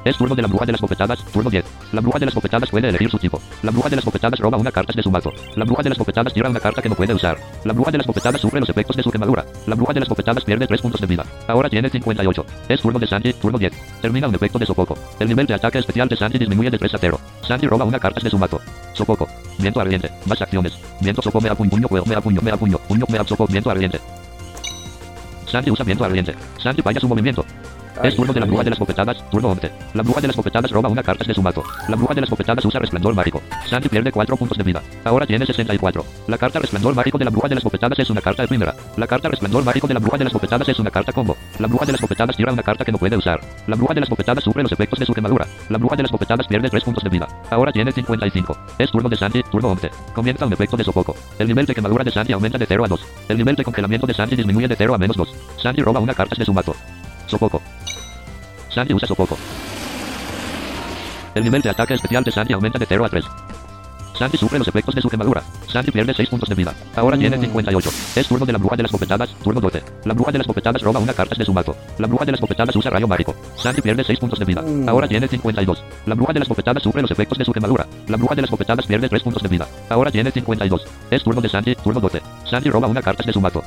[0.04, 1.64] Es turno de la bruja de las bofetadas, turno 10.
[1.92, 3.40] La bruja de las bofetadas puede elegir su tipo.
[3.62, 5.32] La bruja de las bofetadas roba una carta de su mazo.
[5.56, 7.38] La bruja de las bofetadas tira una carta que no puede usar.
[7.64, 9.46] La bruja de las bofetadas sufre los efectos de su quemadura.
[9.66, 11.24] La bruja de las bofetadas pierde 3 puntos de vida.
[11.48, 12.46] Ahora tiene 58.
[12.68, 13.72] Es turno de Sandy, turno 10.
[14.02, 14.98] Termina un efecto de sofoco.
[15.18, 17.20] El nivel de ataque especial de Sandy disminuye de 3 a 0.
[17.46, 18.60] Sandy roba una carta de su mazo.
[18.92, 19.26] Sofoco.
[19.58, 20.10] Viento ardiente.
[20.26, 20.78] Más acciones.
[21.00, 23.98] Viento soco me apuño, puño, juego, me apuño, me apuño, puño, me soco, viento ardiente.
[25.46, 26.34] Sandy usa viento ardiente.
[26.62, 27.44] Sandy falla su movimiento.
[28.02, 29.70] Es turno de la bruja de las bofetadas, turno 11.
[29.94, 31.62] La bruja de las bofetadas roba una carta de su mazo.
[31.88, 33.40] La bruja de las bofetadas usa resplandor mágico.
[33.66, 34.82] Sandy pierde 4 puntos de vida.
[35.04, 36.04] Ahora tiene 64.
[36.26, 38.74] La carta resplandor mágico de la bruja de las bofetadas es una carta efímera.
[38.96, 41.36] La carta resplandor mágico de la bruja de las bofetadas es una carta combo.
[41.58, 43.40] La bruja de las bofetadas tira una carta que no puede usar.
[43.66, 45.46] La bruja de las bofetadas sufre los efectos de su quemadura.
[45.68, 47.28] La bruja de las bofetadas pierde 3 puntos de vida.
[47.50, 48.58] Ahora tiene 55.
[48.78, 49.90] Es turno de Sandy, turno 11.
[50.14, 51.14] Comienza un efecto de sofoco.
[51.38, 53.06] El nivel de quemadura de Sandy aumenta de 0 a 2.
[53.28, 55.28] El nivel de congelamiento de Sandy disminuye de 0 a menos 2.
[55.62, 56.74] Sandy roba una carta de su mazo.
[57.26, 57.62] Sofoco.
[58.68, 59.36] Sandy usa sofoco.
[61.34, 63.24] El nivel de ataque especial de Sandy aumenta de 0 a 3.
[64.16, 65.42] Sandy sufre los efectos de su quemadura.
[65.66, 66.72] Sandy pierde 6 puntos de vida.
[66.94, 67.90] Ahora tiene 58.
[68.14, 69.82] Es turno de la bruja de las bofetadas, turno 12.
[70.04, 71.76] La bruja de las bofetadas roba una carta de su mazo.
[71.98, 73.34] La bruja de las bofetadas usa rayo mágico.
[73.56, 74.62] Sandy pierde 6 puntos de vida.
[74.62, 74.88] Mm.
[74.88, 75.84] Ahora tiene 52.
[76.06, 77.86] La bruja de las bofetadas sufre los efectos de su quemadura.
[78.06, 79.66] La bruja de las bofetadas pierde 3 puntos de vida.
[79.88, 80.86] Ahora tiene 52.
[81.10, 82.22] Es turno de Sandy, turno 12.
[82.48, 83.64] Sandy roba una carta de su mazo.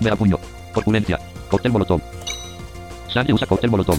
[0.00, 0.38] Me apuño.
[0.72, 1.18] Corpulencia.
[1.50, 2.00] Cóctel molotov.
[3.12, 3.98] Sandy usa cóctel molotov.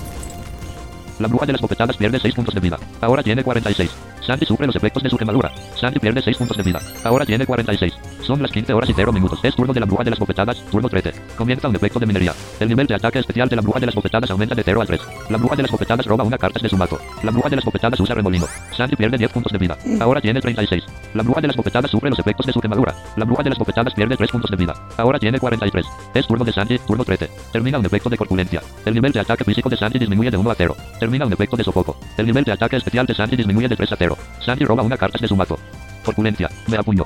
[1.20, 2.80] La bruja de las bofetadas pierde 6 puntos de vida.
[3.00, 3.92] Ahora tiene 46.
[4.26, 5.52] Sandy sufre los efectos de su quemadura.
[5.80, 6.80] Sandy pierde 6 puntos de vida.
[7.04, 7.94] Ahora tiene 46.
[8.24, 9.40] Son las 15 horas y 0 minutos.
[9.44, 11.14] Es turno de la bruja de las bofetadas, turno 13.
[11.36, 12.34] Comienza un efecto de minería.
[12.60, 14.86] El nivel de ataque especial de la bruja de las bofetadas aumenta de 0 a
[14.86, 15.02] 3.
[15.30, 17.00] La bruja de las bofetadas roba una carta de su mazo.
[17.24, 18.46] La bruja de las bofetadas usa remolino.
[18.76, 19.78] Sandy pierde 10 puntos de vida.
[20.00, 20.84] Ahora tiene 36.
[21.14, 22.96] La bruja de las bofetadas sufre los efectos de su quemadura.
[23.16, 24.74] La bruja de las bofetadas pierde 3 puntos de vida.
[24.98, 25.86] Ahora tiene 43.
[26.14, 27.30] Es turno de Sandy, turno 13.
[27.52, 28.62] Termina un efecto de corpulencia.
[28.86, 30.76] El nivel de ataque físico de Sandy disminuye de 1 a 0.
[31.00, 31.98] Termina un efecto de sofoco.
[32.18, 34.18] El nivel de ataque especial de Sandy disminuye de 3 a 0.
[34.46, 35.58] Sandy roba una carta de su mazo.
[36.04, 36.50] Corpulencia.
[36.68, 37.04] Me apuño.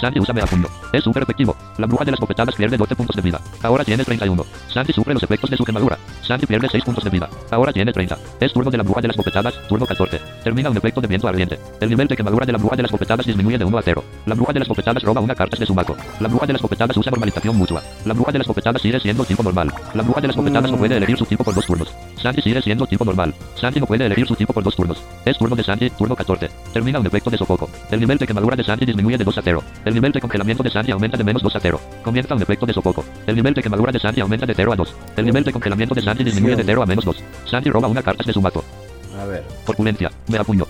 [0.00, 0.66] Sandy usa me apuño.
[0.92, 1.54] Es súper efectivo.
[1.76, 3.40] La bruja de las bofetadas pierde 12 puntos de vida.
[3.62, 4.44] Ahora tiene 31.
[4.72, 5.98] Sandy sufre los efectos de su quemadura.
[6.22, 7.28] Sandy pierde 6 puntos de vida.
[7.50, 8.16] Ahora tiene 30.
[8.40, 10.20] Es turno de la bruja de las bofetadas, turno 14.
[10.42, 11.58] Termina un efecto de viento ardiente.
[11.80, 14.04] El nivel de quemadura de la bruja de las bofetadas disminuye de 1 a 0.
[14.24, 15.96] La bruja de las bofetadas roba una carta de su mazo.
[16.18, 17.82] La bruja de las bofetadas usa normalización mutua.
[18.06, 19.70] La bruja de las bofetadas sigue siendo tipo normal.
[19.94, 21.94] La bruja de las bofetadas no puede elegir su tipo por dos turnos.
[22.20, 23.34] Sandy sigue siendo tipo normal.
[23.54, 25.02] Sandy no puede elegir su tipo por dos turnos.
[25.24, 26.50] Es turno de Sandy, turno 14.
[26.72, 27.70] Termina un efecto de sofoco.
[27.90, 29.62] El nivel de quemadura de Sandy disminuye de 2 a 0.
[29.84, 31.80] El nivel de congelamiento de Sandy aumenta de menos 2 a 0.
[32.04, 33.04] Comienza un efecto de sofoco.
[33.26, 34.94] El nivel de quemadura de Sandy aumenta de 0 a 2.
[35.16, 37.22] El nivel de congelamiento de Sandy disminuye de 0 a menos 2.
[37.46, 38.64] Sandy roba una carta de su mazo.
[39.18, 39.44] A ver.
[39.64, 40.10] Corpulencia.
[40.28, 40.66] Me apuño.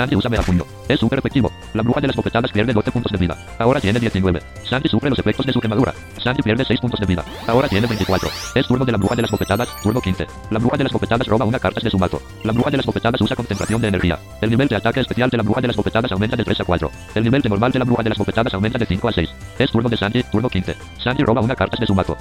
[0.00, 0.64] Sandy usa me apuño.
[0.88, 1.52] Es súper efectivo.
[1.74, 3.36] La bruja de las bofetadas pierde 12 puntos de vida.
[3.58, 4.40] Ahora tiene 19.
[4.64, 5.92] Sandy sufre los efectos de su quemadura.
[6.24, 7.22] Sandy pierde 6 puntos de vida.
[7.46, 8.30] Ahora tiene 24.
[8.54, 10.26] Es turno de la bruja de las bofetadas, turno 15.
[10.50, 12.22] La bruja de las bofetadas roba una carta de su mazo.
[12.44, 14.18] La bruja de las bofetadas usa concentración de energía.
[14.40, 16.64] El nivel de ataque especial de la bruja de las bofetadas aumenta de 3 a
[16.64, 16.90] 4.
[17.16, 19.28] El nivel de normal de la bruja de las bofetadas aumenta de 5 a 6.
[19.58, 20.76] Es turno de Sandy, turno 15.
[21.04, 22.16] Sandy roba una carta de su mazo.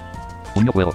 [0.53, 0.93] Puño fuego.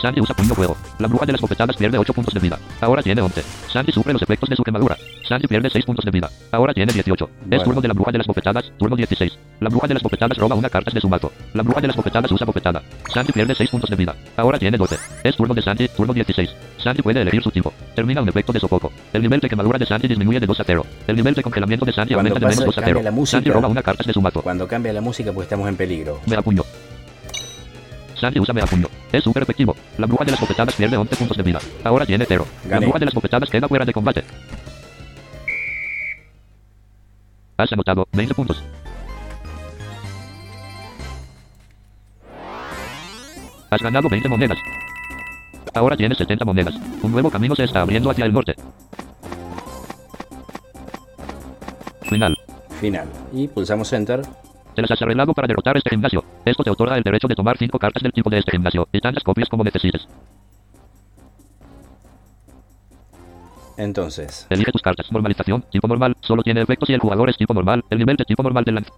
[0.00, 0.76] Sandy usa puño fuego.
[0.98, 2.58] La bruja de las bofetadas pierde 8 puntos de vida.
[2.80, 3.42] Ahora tiene 11.
[3.70, 4.96] Sandy sufre los efectos de su quemadura.
[5.28, 6.30] Sandy pierde 6 puntos de vida.
[6.52, 7.30] Ahora tiene 18.
[7.50, 9.38] Es turno de la bruja de las bofetadas, turno 16.
[9.60, 11.30] La bruja de las bofetadas roba una carta de su mazo.
[11.52, 12.82] La bruja de las bofetadas usa bofetada.
[13.12, 14.14] Sandy pierde 6 puntos de vida.
[14.36, 14.96] Ahora tiene 12.
[15.22, 16.50] Es turno de Sandy, turno 16.
[16.78, 17.72] Sandy puede elegir su tipo.
[17.94, 18.90] Termina un efecto de sofoco.
[19.12, 20.86] El nivel de quemadura de Sandy disminuye de 2 a 0.
[21.06, 23.02] El nivel de congelamiento de Sandy aumenta de menos 2 a cambia 0.
[23.04, 24.40] la música- Sandy roba una carta de su mazo.
[24.40, 26.20] Cuando cambia la música, pues estamos en peligro.
[26.26, 26.62] Me apuño.
[28.20, 28.54] Sandy usa.
[29.12, 29.74] Es súper efectivo.
[29.98, 31.58] La bruja de las bofetadas pierde 11 puntos de vida.
[31.82, 32.46] Ahora tiene 0.
[32.68, 34.24] La bruja de las bofetadas queda fuera de combate.
[37.56, 38.62] Has anotado 20 puntos.
[43.70, 44.58] Has ganado 20 monedas.
[45.74, 46.74] Ahora tienes 70 monedas.
[47.02, 48.54] Un nuevo camino se está abriendo hacia el norte.
[52.02, 52.36] Final.
[52.80, 53.08] Final.
[53.32, 54.22] Y pulsamos Enter.
[54.80, 56.24] Te las has arreglado para derrotar este gimnasio.
[56.42, 58.98] Esto te otorga el derecho de tomar 5 cartas del tipo de este gimnasio y
[58.98, 60.08] tantas copias como necesites.
[63.76, 65.12] Entonces, Elige tus cartas.
[65.12, 66.16] Normalización, tipo normal.
[66.22, 67.84] Solo tiene efectos si el jugador es tipo normal.
[67.90, 68.88] El nivel de tipo normal del lanz.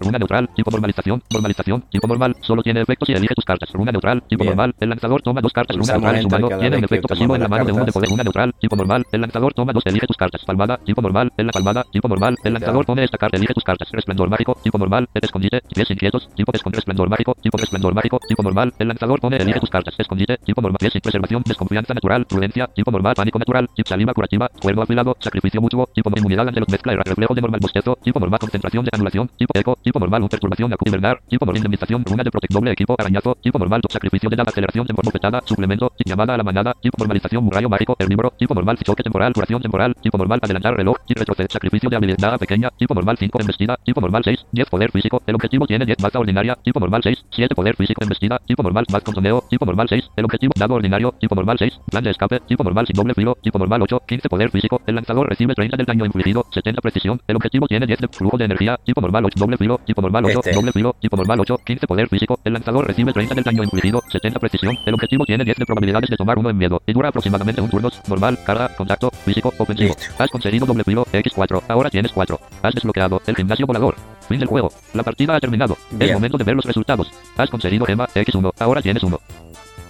[0.00, 2.36] Runa neutral, tipo normalización, normalización, tipo normal.
[2.40, 3.70] Solo tiene efectos si elige tus cartas.
[3.72, 4.50] Runa neutral, tipo Bien.
[4.50, 4.74] normal.
[4.80, 5.76] El lanzador toma dos cartas.
[5.76, 6.48] Runa neutral en su mano.
[6.58, 8.10] Tiene un efecto pasivo en la mano de uno de poder.
[8.10, 9.04] Runa neutral, tipo normal.
[9.12, 9.84] El lanzador toma dos.
[9.86, 10.44] Elige tus cartas.
[10.44, 11.32] Palmada, tipo normal.
[11.36, 12.36] En la palmada, tipo normal.
[12.44, 13.36] El lanzador pone esta carta.
[13.36, 13.88] Elige tus cartas.
[13.92, 15.08] Resplandor mágico, tipo normal.
[15.14, 18.72] El escondite, pies inquietos, tipo esconder resplandor mágico, tipo resplandor mágico, tipo normal.
[18.78, 19.94] El lanzador pone elige tus cartas.
[19.98, 20.78] Escondite, tipo normal.
[20.80, 23.14] Pies sin preservación, desconfianza natural, prudencia, tipo normal.
[23.14, 26.96] Pánico natural, tipo saliva curativa, cuerno afilado, sacrificio mutuo, tipo inmunidad ante los mezcla y
[26.96, 31.20] reflejo de normal bostezo, tipo normal concentración de anulación, tipo eco, tipo normal perturbación invernar,
[31.28, 34.86] tipo normal indemnización, runa de protect doble equipo, arañazo, tipo normal sacrificio de la aceleración
[34.86, 39.02] temporal bofetada, suplemento, llamada a la manada, tipo normalización, rayo mágico, herbívoro, tipo normal choque
[39.02, 43.16] temporal, curación temporal, tipo normal adelantar reloj, y retroceder, sacrificio de habilidad pequeña, tipo normal
[43.18, 46.80] 5 embestida, tipo normal 6, 10 poder físico, el objetivo tiene 10 baza ordinaria, tipo
[46.80, 50.52] normal 6, 7 poder físico embestida, tipo normal más contoneo, tipo normal 6, el objetivo
[50.56, 53.82] dado ordinario, tipo normal 6, plan de escape, tipo normal sin doble filo, tipo normal
[53.82, 57.66] 8, 15 poder físico, el lanzador recibe 30 del daño infligido, 70 precisión, el objetivo
[57.66, 60.38] tiene 10 de flujo de energía, tipo normal 8 doble filo, filo, tipo normal 8,
[60.40, 60.52] Este.
[60.52, 62.38] doble filo, tipo normal 8, 15 poder físico.
[62.44, 64.78] El lanzador recibe 30 del daño infligido, 70 precisión.
[64.86, 67.70] El objetivo tiene 10 de probabilidades de tomar uno en miedo y dura aproximadamente un
[67.70, 67.90] turno.
[68.08, 69.94] Normal, carga, contacto, físico, ofensivo.
[69.94, 70.22] Listo.
[70.22, 71.62] Has conseguido doble filo, X4.
[71.68, 72.40] Ahora tienes 4.
[72.62, 73.96] Has desbloqueado el gimnasio volador.
[74.28, 74.70] Fin del juego.
[74.94, 75.76] La partida ha terminado.
[75.90, 76.10] Bien.
[76.10, 77.10] Es momento de ver los resultados.
[77.36, 78.52] Has conseguido gema X1.
[78.58, 79.18] Ahora tienes 1.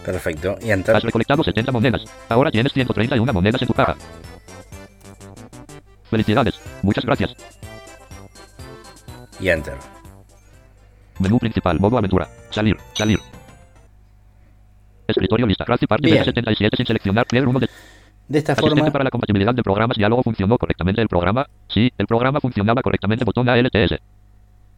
[0.04, 0.56] Perfecto.
[0.62, 0.96] Y enter.
[0.96, 2.04] Has recolectado 70 monedas.
[2.28, 3.96] Ahora tienes 131 monedas en tu caja.
[6.10, 6.60] Felicidades.
[6.82, 7.34] Muchas gracias.
[9.40, 9.74] Y enter.
[11.18, 12.28] Menú principal, modo aventura.
[12.50, 13.18] Salir, salir.
[15.06, 15.64] Escritorio lista.
[15.64, 16.24] Ralphie Party Bien.
[16.24, 17.26] 77 sin seleccionar.
[17.30, 17.68] Leer uno de
[18.28, 19.96] De esta Asistente forma, para la compatibilidad de programas.
[19.96, 21.46] Diálogo funcionó correctamente el programa.
[21.68, 23.24] Sí, el programa funcionaba correctamente.
[23.24, 24.00] Botón ALTS.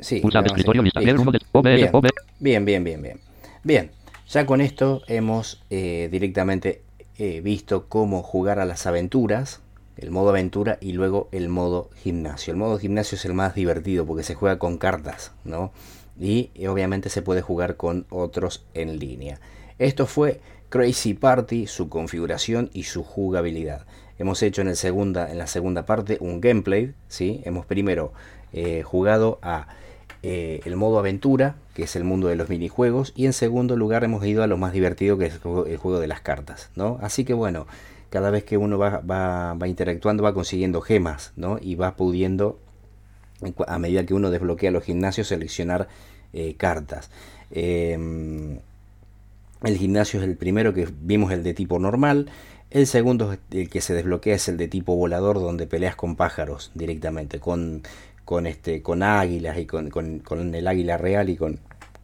[0.00, 0.20] sí.
[0.20, 1.00] Pulsa escritorio lista.
[1.00, 1.22] Listo.
[1.22, 1.90] uno de OBS, Bien.
[1.92, 2.06] OB.
[2.40, 3.20] Bien, bien, bien, bien.
[3.62, 3.90] Bien,
[4.28, 6.82] ya con esto hemos eh, directamente
[7.18, 9.62] eh, visto cómo jugar a las aventuras,
[9.96, 12.52] el modo aventura y luego el modo gimnasio.
[12.52, 15.72] El modo gimnasio es el más divertido porque se juega con cartas, ¿no?
[16.18, 19.40] Y obviamente se puede jugar con otros en línea.
[19.78, 23.86] Esto fue Crazy Party, su configuración y su jugabilidad.
[24.18, 27.42] Hemos hecho en, el segunda, en la segunda parte un gameplay, ¿sí?
[27.44, 28.12] Hemos primero
[28.52, 29.68] eh, jugado a
[30.22, 34.02] eh, el modo aventura, que es el mundo de los minijuegos, y en segundo lugar
[34.04, 36.98] hemos ido a lo más divertido, que es el juego de las cartas, ¿no?
[37.02, 37.66] Así que bueno,
[38.10, 41.58] cada vez que uno va, va- va interactuando va consiguiendo gemas, ¿no?
[41.60, 42.58] Y va pudiendo,
[43.66, 45.88] a medida que uno desbloquea los gimnasios, seleccionar
[46.32, 47.10] eh, cartas.
[47.50, 48.58] Em,
[49.62, 52.30] el gimnasio es el primero que vimos el de tipo normal.
[52.70, 56.72] El segundo, el que se desbloquea, es el de tipo volador, donde peleas con pájaros
[56.74, 57.82] directamente, con,
[58.24, 61.60] con, este, con águilas y con, con- con el águila real y con,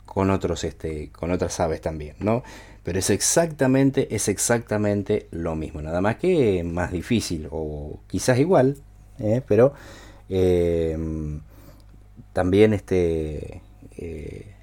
[0.06, 2.42] con, otros, este, con otras aves también, ¿no?
[2.84, 8.76] Pero es exactamente, es exactamente lo mismo, nada más que más difícil, o quizás igual,
[9.20, 9.40] ¿eh?
[9.46, 9.72] pero
[10.28, 10.96] eh,
[12.32, 13.60] también este,
[13.98, 14.54] eh,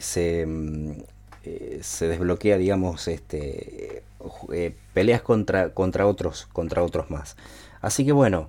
[0.00, 0.92] se, mm,
[1.44, 4.02] eh, se desbloquea, digamos, este,
[4.92, 7.36] peleas contra, contra, otros, contra otros más.
[7.80, 8.48] Así que bueno,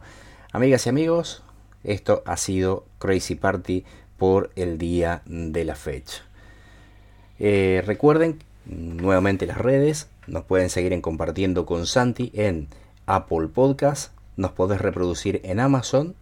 [0.52, 1.44] amigas y amigos,
[1.84, 3.86] esto ha sido Crazy Party
[4.18, 6.24] por el día de la fecha.
[7.40, 12.68] Recuerden nuevamente las redes, nos pueden seguir en compartiendo con Santi en
[13.06, 16.16] Apple Podcast, nos podés reproducir en Amazon,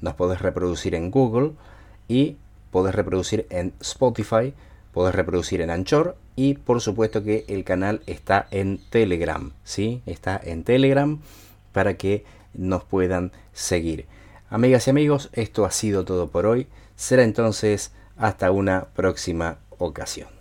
[0.00, 1.52] nos podés reproducir en Google
[2.06, 2.36] y
[2.70, 4.54] podés reproducir en Spotify,
[4.92, 10.02] podés reproducir en Anchor y por supuesto que el canal está en Telegram, ¿sí?
[10.06, 11.18] Está en Telegram
[11.72, 12.24] para que
[12.54, 14.06] nos puedan seguir.
[14.50, 16.66] Amigas y amigos, esto ha sido todo por hoy.
[16.96, 20.37] Será entonces hasta una próxima ocasión.